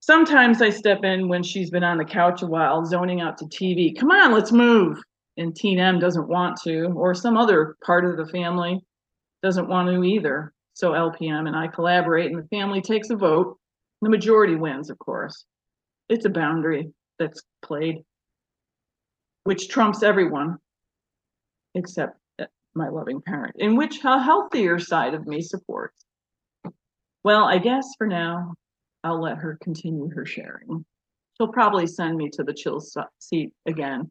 [0.01, 3.45] Sometimes I step in when she's been on the couch a while, zoning out to
[3.47, 3.99] TV.
[3.99, 5.01] Come on, let's move.
[5.37, 8.81] And Teen M doesn't want to, or some other part of the family
[9.43, 10.53] doesn't want to either.
[10.75, 13.59] So LPM and I collaborate, and the family takes a vote.
[14.03, 15.45] The majority wins, of course.
[16.09, 18.03] It's a boundary that's played,
[19.45, 20.59] which trumps everyone
[21.75, 26.05] except uh, my loving parent, in which a healthier side of me supports.
[27.23, 28.55] Well, I guess for now,
[29.05, 30.85] I'll let her continue her sharing.
[31.37, 32.83] She'll probably send me to the chill
[33.19, 34.11] seat again.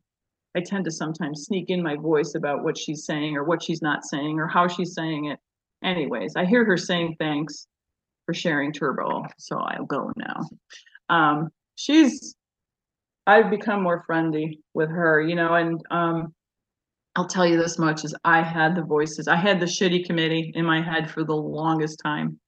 [0.55, 3.81] I tend to sometimes sneak in my voice about what she's saying or what she's
[3.81, 5.39] not saying or how she's saying it.
[5.83, 7.67] Anyways, I hear her saying thanks
[8.25, 10.49] for sharing Turbo, so I'll go now.
[11.09, 12.35] Um, she's,
[13.27, 16.33] I've become more friendly with her, you know, and um,
[17.15, 20.51] I'll tell you this much: is I had the voices, I had the shitty committee
[20.55, 22.39] in my head for the longest time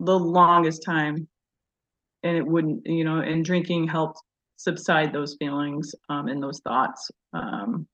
[0.00, 1.28] the longest time
[2.22, 4.20] and it wouldn't you know and drinking helped
[4.56, 7.86] subside those feelings um, and those thoughts um,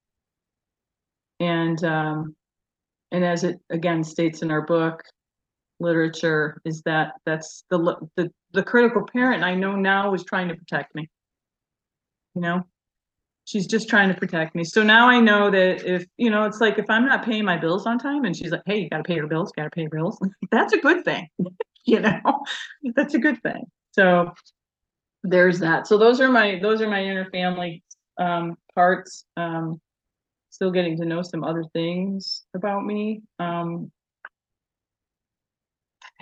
[1.40, 2.34] and um,
[3.10, 5.02] and as it again states in our book
[5.80, 10.54] literature is that that's the the the critical parent I know now is trying to
[10.54, 11.08] protect me.
[12.34, 12.62] You know?
[13.44, 14.62] She's just trying to protect me.
[14.62, 17.58] So now I know that if you know it's like if I'm not paying my
[17.58, 19.70] bills on time and she's like hey you got to pay your bills got to
[19.70, 20.18] pay your bills
[20.50, 21.28] that's a good thing
[21.84, 22.20] you know?
[22.94, 23.64] That's a good thing.
[23.90, 24.32] So
[25.22, 25.86] there's that.
[25.86, 27.82] So those are my those are my inner family
[28.18, 29.24] um, parts.
[29.36, 29.80] Um,
[30.50, 33.22] still getting to know some other things about me.
[33.38, 33.90] Um,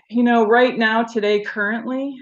[0.08, 2.16] you know right now today currently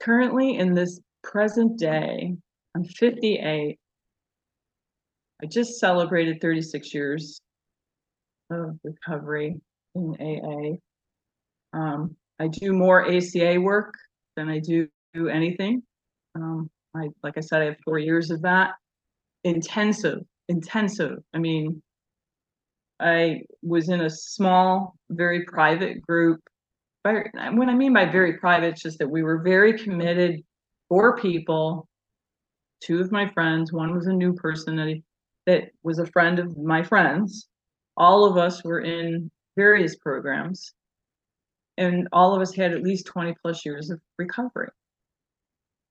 [0.00, 2.36] currently in this present day
[2.76, 3.78] i'm 58
[5.42, 7.40] i just celebrated 36 years
[8.50, 9.60] of recovery
[9.96, 10.76] in aa
[11.72, 13.94] um, I do more ACA work
[14.36, 15.82] than I do anything.
[16.34, 18.74] Um, I, like I said, I have four years of that.
[19.44, 21.18] Intensive, intensive.
[21.34, 21.82] I mean,
[23.00, 26.40] I was in a small, very private group.
[27.02, 30.40] By, what I mean by very private, it's just that we were very committed,
[30.88, 31.88] four people,
[32.80, 35.02] two of my friends, one was a new person that,
[35.46, 37.48] that was a friend of my friends.
[37.96, 40.72] All of us were in various programs
[41.78, 44.68] and all of us had at least 20 plus years of recovery.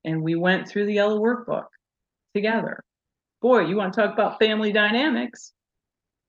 [0.04, 1.68] And we went through the yellow workbook
[2.34, 2.84] together.
[3.42, 5.54] Boy, you want to talk about family dynamics?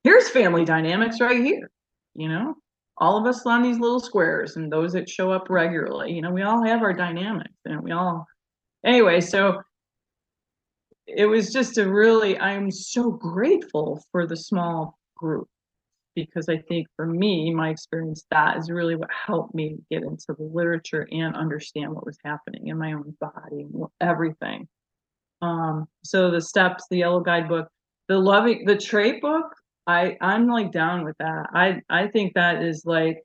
[0.05, 1.71] Here's family dynamics right here.
[2.15, 2.55] You know,
[2.99, 6.31] all of us on these little squares and those that show up regularly, you know,
[6.31, 8.27] we all have our dynamics and we all,
[8.85, 9.63] anyway, so
[11.07, 15.49] it was just a really, I'm so grateful for the small group
[16.15, 20.35] because I think for me, my experience, that is really what helped me get into
[20.39, 24.69] the literature and understand what was happening in my own body, and everything.
[25.41, 27.69] Um, so the steps, the yellow guidebook,
[28.09, 29.47] the loving, the trait book,
[29.87, 31.47] I I'm like down with that.
[31.53, 33.19] I I think that is like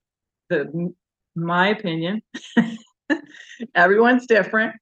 [0.50, 0.94] the
[1.36, 2.22] my opinion.
[3.76, 4.74] Everyone's different.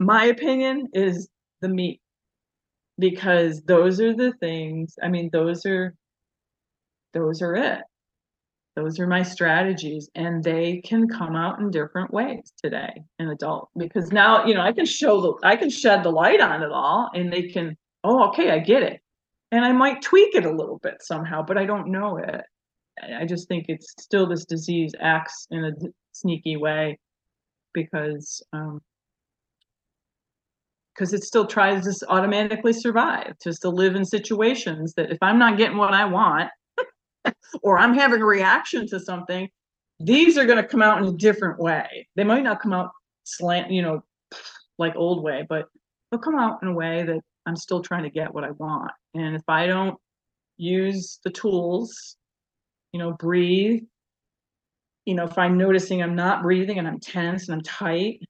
[0.00, 1.28] My opinion is
[1.60, 2.00] the meat
[2.98, 4.94] because those are the things.
[5.02, 5.94] I mean, those are
[7.14, 7.80] those are it.
[8.76, 13.70] Those are my strategies, and they can come out in different ways today in adult
[13.76, 16.70] because now you know I can show the I can shed the light on it
[16.70, 19.00] all, and they can oh okay I get it,
[19.50, 22.42] and I might tweak it a little bit somehow, but I don't know it.
[23.02, 25.72] I just think it's still this disease acts in a
[26.12, 26.98] sneaky way
[27.72, 28.80] because um,
[30.94, 35.38] because it still tries to automatically survive, just to live in situations that if I'm
[35.38, 36.50] not getting what I want,
[37.62, 39.48] or I'm having a reaction to something,
[40.00, 42.08] these are going to come out in a different way.
[42.16, 42.90] They might not come out
[43.24, 44.04] slant, you know,
[44.78, 45.68] like old way, but
[46.10, 48.92] they'll come out in a way that I'm still trying to get what I want.
[49.14, 49.98] And if I don't
[50.56, 52.16] use the tools,
[52.92, 53.82] you know, breathe,
[55.06, 58.20] you know, if I'm noticing I'm not breathing and I'm tense and I'm tight,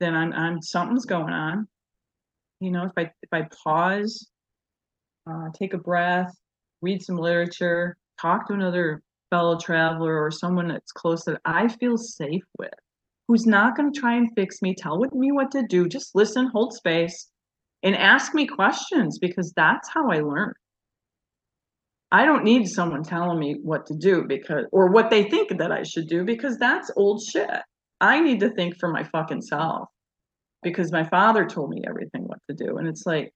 [0.00, 1.68] then I'm I'm something's going on.
[2.60, 4.28] You know, if I if I pause,
[5.30, 6.34] uh, take a breath,
[6.82, 11.96] read some literature, talk to another fellow traveler or someone that's close that I feel
[11.98, 12.70] safe with,
[13.28, 16.46] who's not going to try and fix me, tell me what to do, just listen,
[16.52, 17.28] hold space,
[17.82, 20.52] and ask me questions because that's how I learn.
[22.12, 25.72] I don't need someone telling me what to do because or what they think that
[25.72, 27.50] I should do because that's old shit.
[28.00, 29.88] I need to think for my fucking self.
[30.62, 32.78] because my father told me everything what to do.
[32.78, 33.32] And it's like,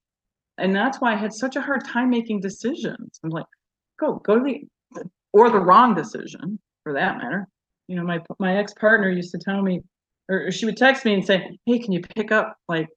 [0.59, 3.21] and that's why I had such a hard time making decisions.
[3.25, 3.47] I'm like,
[4.01, 7.47] go, go to the, or the wrong decision for that matter.
[7.89, 9.83] You know, my, my ex-partner used to tell me,
[10.29, 12.89] or she would text me and say, Hey, can you pick up like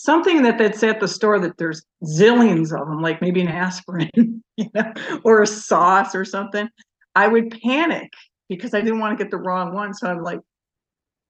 [0.00, 4.10] something that that's at the store that there's zillions of them, like maybe an aspirin,
[4.56, 4.92] you know,
[5.24, 6.68] or a sauce or something.
[7.14, 8.10] I would panic
[8.48, 9.92] because I didn't want to get the wrong one.
[9.92, 10.40] So I'm like,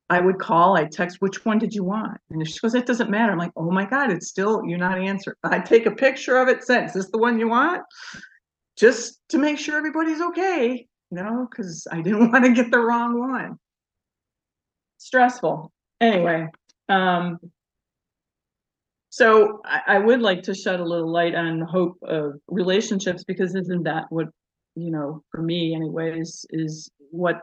[0.08, 2.18] I would call, I text, which one did you want?
[2.30, 3.32] And she goes, it doesn't matter.
[3.32, 5.36] I'm like, oh my God, it's still, you're not answering.
[5.44, 7.82] I take a picture of it, send, is this the one you want?
[8.76, 12.78] Just to make sure everybody's okay, you know, because I didn't want to get the
[12.80, 13.58] wrong one.
[14.98, 15.72] Stressful.
[16.00, 16.48] Anyway,
[16.88, 17.38] um,
[19.10, 23.24] so I, I would like to shed a little light on the hope of relationships
[23.24, 24.28] because isn't that what,
[24.76, 27.40] you know, for me anyways, is what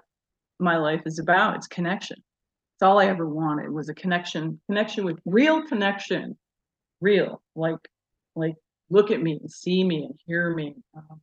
[0.60, 1.56] my life is about.
[1.56, 2.18] It's connection.
[2.18, 6.38] It's all I ever wanted was a connection, connection with real connection,
[7.02, 7.80] real, like,
[8.36, 8.56] like
[8.90, 11.22] look at me and see me and hear me, um,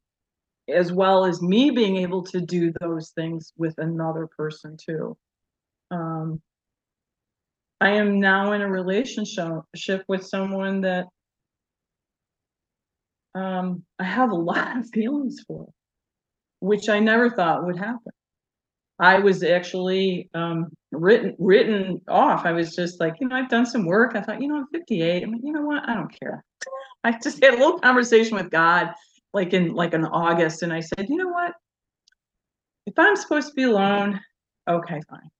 [0.69, 5.17] as well as me being able to do those things with another person too.
[5.91, 6.41] Um,
[7.81, 11.07] I am now in a relationship with someone that
[13.35, 15.69] um, I have a lot of feelings for,
[16.61, 18.12] which I never thought would happen.
[18.99, 22.47] I was actually um, written written off.
[22.47, 24.15] I was just like, you know, I've done some work.
[24.15, 25.23] I thought, you know, I'm 58.
[25.23, 25.89] I'm like, you know what?
[25.89, 26.45] I don't care.
[27.15, 28.93] I just had a little conversation with God,
[29.33, 31.53] like in like in August, and I said, you know what?
[32.87, 34.21] If I'm supposed to be alone,
[34.69, 35.31] okay, fine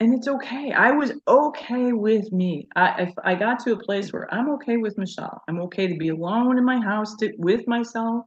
[0.00, 0.72] and it's okay.
[0.72, 2.68] I was okay with me.
[2.76, 5.42] I I got to a place where I'm okay with Michelle.
[5.48, 8.26] I'm okay to be alone in my house to, with myself.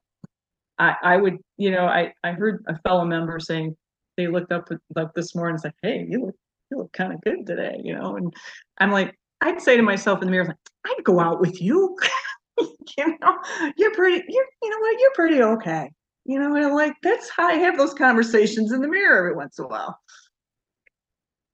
[0.80, 3.76] I I would, you know, I I heard a fellow member saying
[4.18, 6.36] they looked up like this morning and said, "Hey, you look
[6.72, 8.34] you look kind of good today," you know, and
[8.80, 11.96] I'm like, I'd say to myself in the mirror, like, I'd go out with you.
[12.98, 13.38] you know,
[13.78, 14.24] you're pretty.
[14.28, 15.00] You're you know what?
[15.00, 15.92] You're pretty okay.
[16.26, 19.58] You know, and like, that's how I have those conversations in the mirror every once
[19.58, 20.00] in a while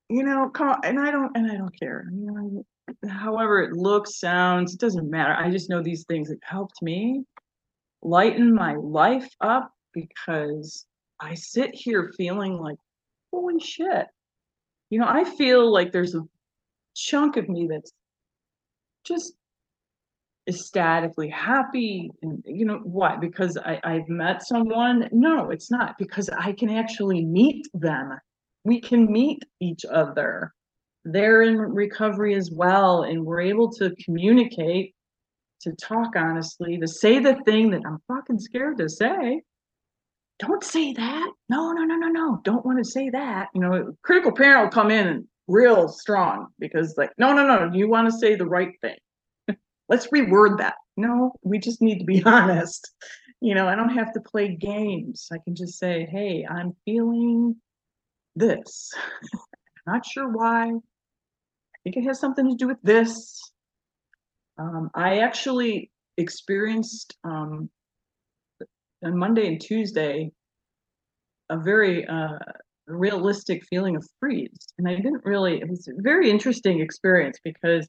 [0.09, 2.05] you know, call, and I don't, and I don't care.
[2.11, 5.33] You know, however it looks, sounds, it doesn't matter.
[5.33, 7.23] I just know these things have helped me
[8.01, 10.85] lighten my life up because
[11.19, 12.77] I sit here feeling like,
[13.33, 14.07] holy shit.
[14.89, 16.21] You know, I feel like there's a
[16.95, 17.91] chunk of me that's
[19.03, 19.33] just
[20.47, 26.29] ecstatically happy and you know what because I, i've met someone no it's not because
[26.29, 28.15] i can actually meet them
[28.65, 30.51] we can meet each other.
[31.05, 34.95] They're in recovery as well, and we're able to communicate,
[35.61, 39.43] to talk honestly, to say the thing that I'm fucking scared to say.
[40.39, 41.31] Don't say that.
[41.47, 42.41] No, no, no, no, no.
[42.43, 43.47] Don't want to say that.
[43.53, 47.71] You know, critical parent will come in real strong because, like, no, no, no.
[47.71, 48.97] You want to say the right thing.
[49.89, 50.75] Let's reword that.
[50.97, 52.91] No, we just need to be honest.
[53.41, 55.27] You know, I don't have to play games.
[55.31, 57.55] I can just say, hey, I'm feeling
[58.35, 58.91] this.
[59.87, 60.69] Not sure why.
[60.69, 63.39] I think it has something to do with this.
[64.57, 67.69] Um, I actually experienced um,
[69.03, 70.31] on Monday and Tuesday
[71.49, 72.39] a very uh,
[72.87, 74.57] realistic feeling of freeze.
[74.77, 77.87] And I didn't really, it was a very interesting experience because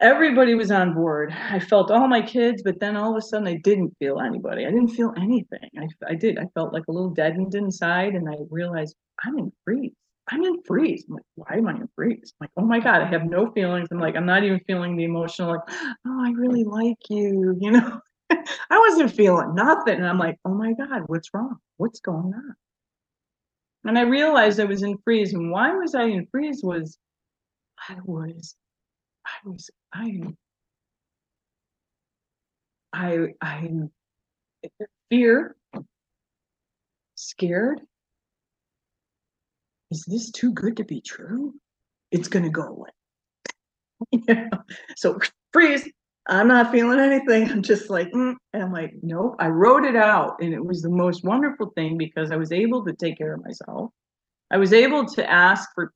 [0.00, 1.32] everybody was on board.
[1.32, 4.66] I felt all my kids, but then all of a sudden I didn't feel anybody.
[4.66, 5.68] I didn't feel anything.
[5.78, 6.38] I, I did.
[6.38, 8.94] I felt like a little deadened inside and I realized
[9.24, 9.92] I'm in freeze.
[10.30, 11.04] I'm in freeze.
[11.08, 12.34] I'm like, why am I in freeze?
[12.40, 13.88] I'm like, oh my God, I have no feelings.
[13.90, 15.60] I'm like, I'm not even feeling the emotional, like,
[16.06, 18.00] oh, I really like you, you know?
[18.30, 19.94] I wasn't feeling nothing.
[19.94, 21.56] And I'm like, oh my God, what's wrong?
[21.78, 22.54] What's going on?
[23.84, 25.32] And I realized I was in freeze.
[25.32, 26.98] And why was I in freeze was
[27.88, 28.54] I was
[29.28, 30.20] I was I
[32.92, 33.90] I I'm
[35.10, 35.56] fear,
[37.14, 37.80] scared.
[39.90, 41.54] Is this too good to be true?
[42.10, 42.90] It's gonna go away.
[44.28, 44.48] yeah.
[44.96, 45.18] So
[45.52, 45.88] freeze.
[46.30, 47.50] I'm not feeling anything.
[47.50, 48.34] I'm just like, mm.
[48.52, 49.36] and I'm like, nope.
[49.38, 52.84] I wrote it out, and it was the most wonderful thing because I was able
[52.84, 53.90] to take care of myself.
[54.50, 55.92] I was able to ask for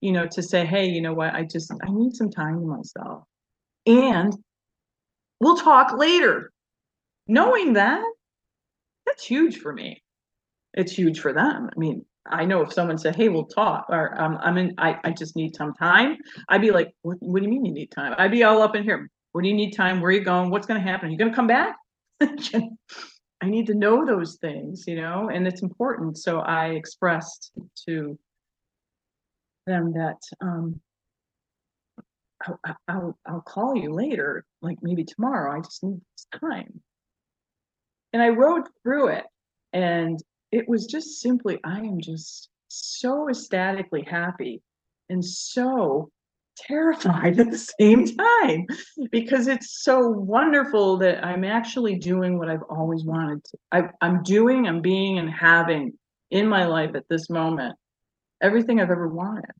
[0.00, 2.66] you know, to say, hey, you know what, I just I need some time to
[2.66, 3.24] myself.
[3.86, 4.34] And
[5.40, 6.52] we'll talk later.
[7.26, 8.02] Knowing that,
[9.06, 10.02] that's huge for me.
[10.74, 11.68] It's huge for them.
[11.74, 14.98] I mean, I know if someone said, "Hey, we'll talk," or um, "I'm in," I,
[15.04, 16.16] I just need some time.
[16.48, 18.76] I'd be like, what, "What do you mean you need time?" I'd be all up
[18.76, 19.10] in here.
[19.32, 20.00] What do you need time?
[20.00, 20.50] Where are you going?
[20.50, 21.08] What's going to happen?
[21.08, 21.76] Are you going to come back?
[23.42, 26.18] I need to know those things, you know, and it's important.
[26.18, 27.52] So I expressed
[27.86, 28.18] to
[29.66, 30.80] them that um,
[32.46, 35.56] I'll, I'll, I'll call you later, like maybe tomorrow.
[35.56, 36.80] I just need this time.
[38.12, 39.24] And I rode through it,
[39.72, 40.18] and
[40.50, 44.62] it was just simply, I am just so ecstatically happy
[45.08, 46.10] and so
[46.56, 48.66] terrified at the same time
[49.10, 53.58] because it's so wonderful that I'm actually doing what I've always wanted to.
[53.72, 55.92] I, I'm doing, I'm being, and having
[56.30, 57.76] in my life at this moment
[58.40, 59.50] everything I've ever wanted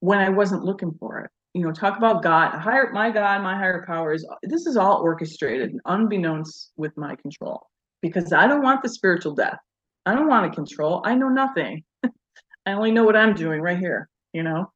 [0.00, 1.30] when I wasn't looking for it.
[1.54, 4.24] You know, talk about God, higher my God, my higher powers.
[4.42, 7.66] This is all orchestrated, unbeknownst with my control,
[8.02, 9.58] because I don't want the spiritual death.
[10.06, 11.02] I don't want to control.
[11.04, 11.84] I know nothing.
[12.04, 14.70] I only know what I'm doing right here, you know?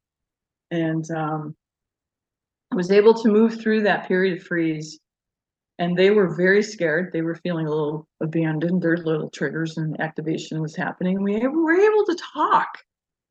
[0.70, 1.54] And um,
[2.72, 4.98] I was able to move through that period of freeze.
[5.78, 7.12] And they were very scared.
[7.12, 8.82] They were feeling a little abandoned.
[8.82, 11.22] Their little triggers and activation was happening.
[11.22, 12.68] We were able to talk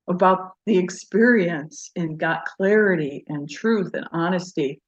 [0.07, 4.81] about the experience and got clarity and truth and honesty.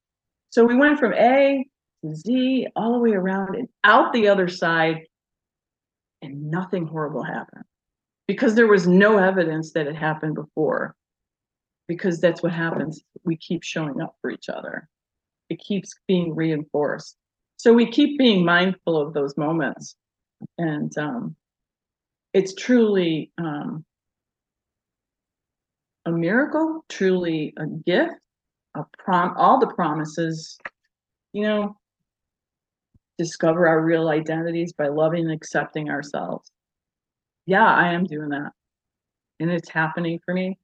[0.50, 1.66] So we went from A
[2.04, 5.02] to Z all the way around and out the other side
[6.22, 7.64] and nothing horrible happened
[8.28, 10.96] because there was no evidence that it happened before
[11.88, 14.88] because that's what happens we keep showing up for each other
[15.50, 17.18] it keeps being reinforced
[17.64, 19.96] so we keep being mindful of those moments
[20.58, 21.36] and um,
[22.34, 23.86] it's truly um,
[26.06, 28.20] a miracle truly a gift
[28.76, 30.58] a prom all the promises
[31.32, 31.78] you know
[33.18, 36.52] discover our real identities by loving and accepting ourselves.
[37.46, 38.52] Yeah, I am doing that.
[39.40, 40.58] And it's happening for me.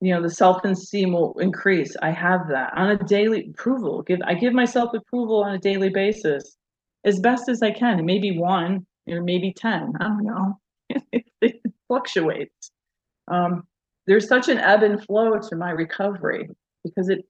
[0.00, 1.94] You know, the self-esteem will increase.
[2.00, 4.02] I have that on a daily approval.
[4.02, 6.56] Give I give myself approval on a daily basis
[7.04, 8.04] as best as I can.
[8.04, 9.92] Maybe one or maybe 10.
[10.00, 10.58] I don't know.
[11.42, 12.70] it, fluctuates.
[13.28, 13.64] Um,
[14.06, 16.48] there's such an ebb and flow to my recovery
[16.84, 17.24] because it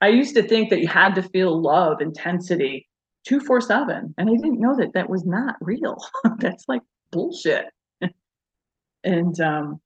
[0.00, 2.88] I used to think that you had to feel love, intensity,
[3.26, 5.98] 247 and i didn't know that that was not real
[6.38, 6.82] that's like
[7.12, 7.66] bullshit
[9.04, 9.80] and um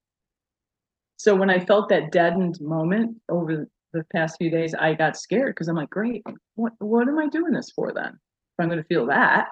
[1.25, 5.55] so when i felt that deadened moment over the past few days i got scared
[5.55, 6.22] because i'm like great
[6.55, 9.49] what what am i doing this for then if i'm to feel that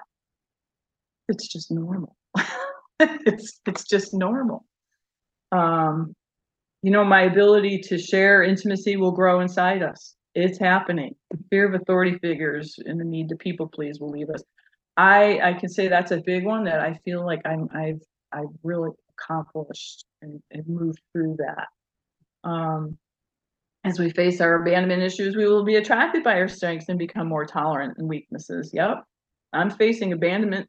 [1.29, 2.15] it's just normal
[2.99, 4.65] it's it's just normal
[5.51, 6.13] um
[6.81, 11.15] you know my ability to share intimacy will grow inside us it's happening.
[11.31, 14.43] The fear of authority figures and the need to people please will leave us.
[14.97, 18.01] I I can say that's a big one that I feel like I'm I've
[18.31, 21.67] I've really accomplished and, and moved through that.
[22.49, 22.97] Um,
[23.85, 27.27] as we face our abandonment issues, we will be attracted by our strengths and become
[27.27, 28.71] more tolerant and weaknesses.
[28.73, 29.03] Yep.
[29.51, 30.67] I'm facing abandonment,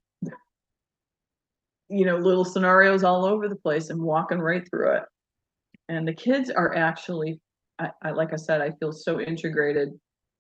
[1.89, 5.03] you know, little scenarios all over the place and walking right through it.
[5.89, 7.41] And the kids are actually
[7.79, 9.91] I, I like I said, I feel so integrated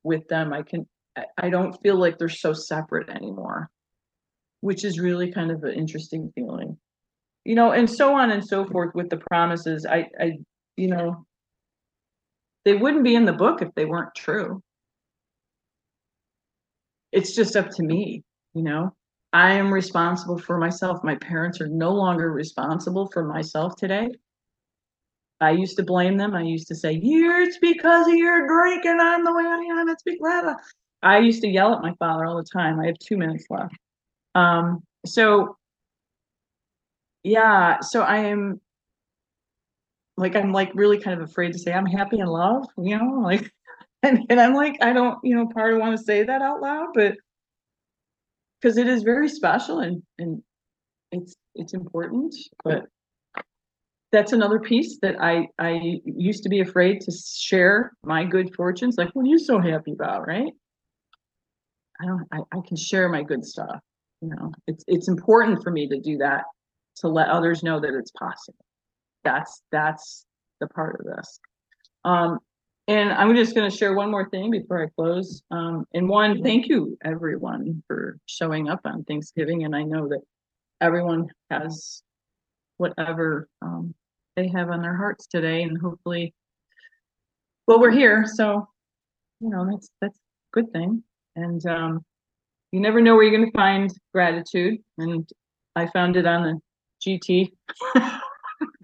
[0.03, 0.53] with them.
[0.53, 0.87] I can
[1.17, 3.71] I, I don't feel like they're so separate anymore,
[4.61, 6.77] which is really kind of an interesting feeling.
[7.45, 9.87] You know, and so on and so forth with the promises.
[9.87, 10.39] I I
[10.77, 11.27] you know
[12.65, 14.63] they wouldn't be in the book if they weren't true.
[17.13, 18.25] It's just up to me,
[18.55, 18.95] you know.
[19.33, 21.03] I am responsible for myself.
[21.03, 24.09] My parents are no longer responsible for myself today.
[25.41, 26.35] I used to blame them.
[26.35, 28.99] I used to say, "You're it's because of your drinking.
[29.01, 29.89] I'm the way I am.
[29.89, 30.57] It's because."
[31.03, 32.81] I used to yell at my father all the time.
[32.81, 33.75] I have two minutes left.
[34.35, 35.57] Um, so
[37.25, 38.61] yeah, so I am
[40.16, 43.20] like I'm like really kind of afraid to say I'm happy in love, you know,
[43.22, 43.51] like
[44.03, 46.61] and, and I'm like, I don't, you know, part of want to say that out
[46.61, 47.16] loud, but
[48.61, 50.43] because it is very special and and
[51.12, 52.85] it's it's important, but
[54.12, 58.97] that's another piece that I I used to be afraid to share my good fortunes.
[58.99, 60.53] Like, what are you so happy about, right?
[62.01, 62.27] I don't.
[62.33, 63.81] I, I can share my good stuff.
[64.20, 66.45] You know, it's it's important for me to do that
[66.97, 68.65] to let others know that it's possible.
[69.25, 70.27] That's that's
[70.61, 71.41] the part of this.
[72.05, 72.39] Um,
[72.87, 75.43] and I'm just going to share one more thing before I close.
[75.51, 79.65] Um, and one, thank you everyone for showing up on Thanksgiving.
[79.65, 80.21] And I know that
[80.83, 82.03] everyone has
[82.77, 83.95] whatever um,
[84.37, 86.35] they have on their hearts today and hopefully
[87.67, 88.67] well we're here so
[89.41, 90.21] you know that's that's a
[90.53, 91.03] good thing
[91.37, 92.05] and um
[92.73, 95.29] you never know where you're going to find gratitude and
[95.77, 96.61] i found it on the
[97.07, 97.53] gt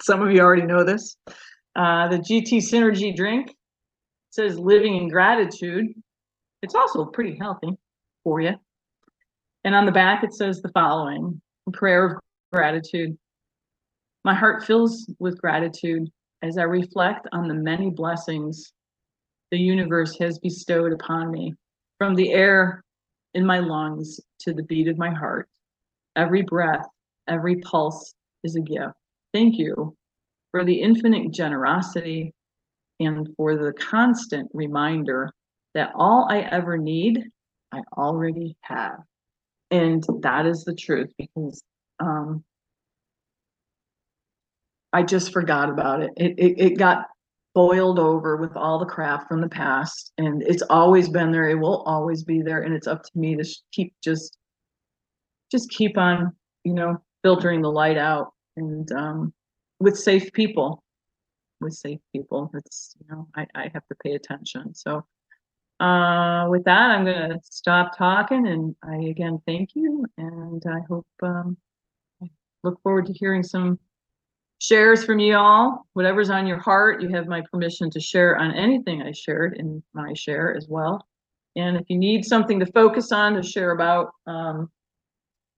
[0.03, 1.17] some of you already know this.
[1.77, 3.55] Uh the gt synergy drink
[4.31, 5.87] says living in gratitude.
[6.63, 7.79] It's also pretty healthy
[8.23, 8.55] for you
[9.65, 11.41] and on the back it says the following
[11.73, 12.13] prayer of
[12.53, 13.17] gratitude.
[14.25, 16.09] My heart fills with gratitude
[16.43, 18.73] as I reflect on the many blessings
[19.51, 21.55] the universe has bestowed upon me.
[21.99, 22.83] From the air
[23.35, 25.49] in my lungs to the beat of my heart,
[26.17, 26.87] every breath,
[27.29, 28.15] every pulse
[28.45, 28.95] is a gift.
[29.33, 29.97] Thank you
[30.51, 32.35] for the infinite generosity
[32.99, 35.31] and for the constant reminder
[35.75, 37.23] that all I ever need,
[37.73, 38.99] I already have.
[39.71, 41.63] And that is the truth because
[42.01, 42.45] um,
[44.93, 46.11] I just forgot about it.
[46.17, 46.61] It, it.
[46.61, 47.07] it got
[47.53, 51.49] boiled over with all the crap from the past and it's always been there.
[51.49, 52.63] It will always be there.
[52.63, 54.39] And it's up to me to keep just,
[55.51, 59.33] just keep on, you know, filtering the light out and um,
[59.79, 60.83] with safe people
[61.61, 62.51] with safe people.
[62.55, 64.75] It's, you know, I, I have to pay attention.
[64.75, 65.05] So
[65.79, 70.05] uh, with that, I'm going to stop talking and I again thank you.
[70.19, 71.57] And I hope, um,
[72.23, 72.27] I
[72.63, 73.79] look forward to hearing some
[74.59, 75.87] shares from you all.
[75.95, 79.83] Whatever's on your heart, you have my permission to share on anything I shared in
[79.95, 81.07] my share as well.
[81.57, 84.71] And if you need something to focus on to share about, um,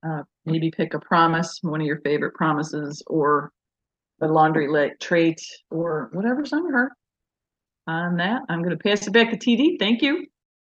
[0.07, 3.53] uh, maybe pick a promise, one of your favorite promises, or
[4.21, 5.41] a laundry list trait,
[5.71, 6.93] or whatever's on your heart.
[7.87, 9.79] On that, I'm going to pass it back to TD.
[9.79, 10.27] Thank you.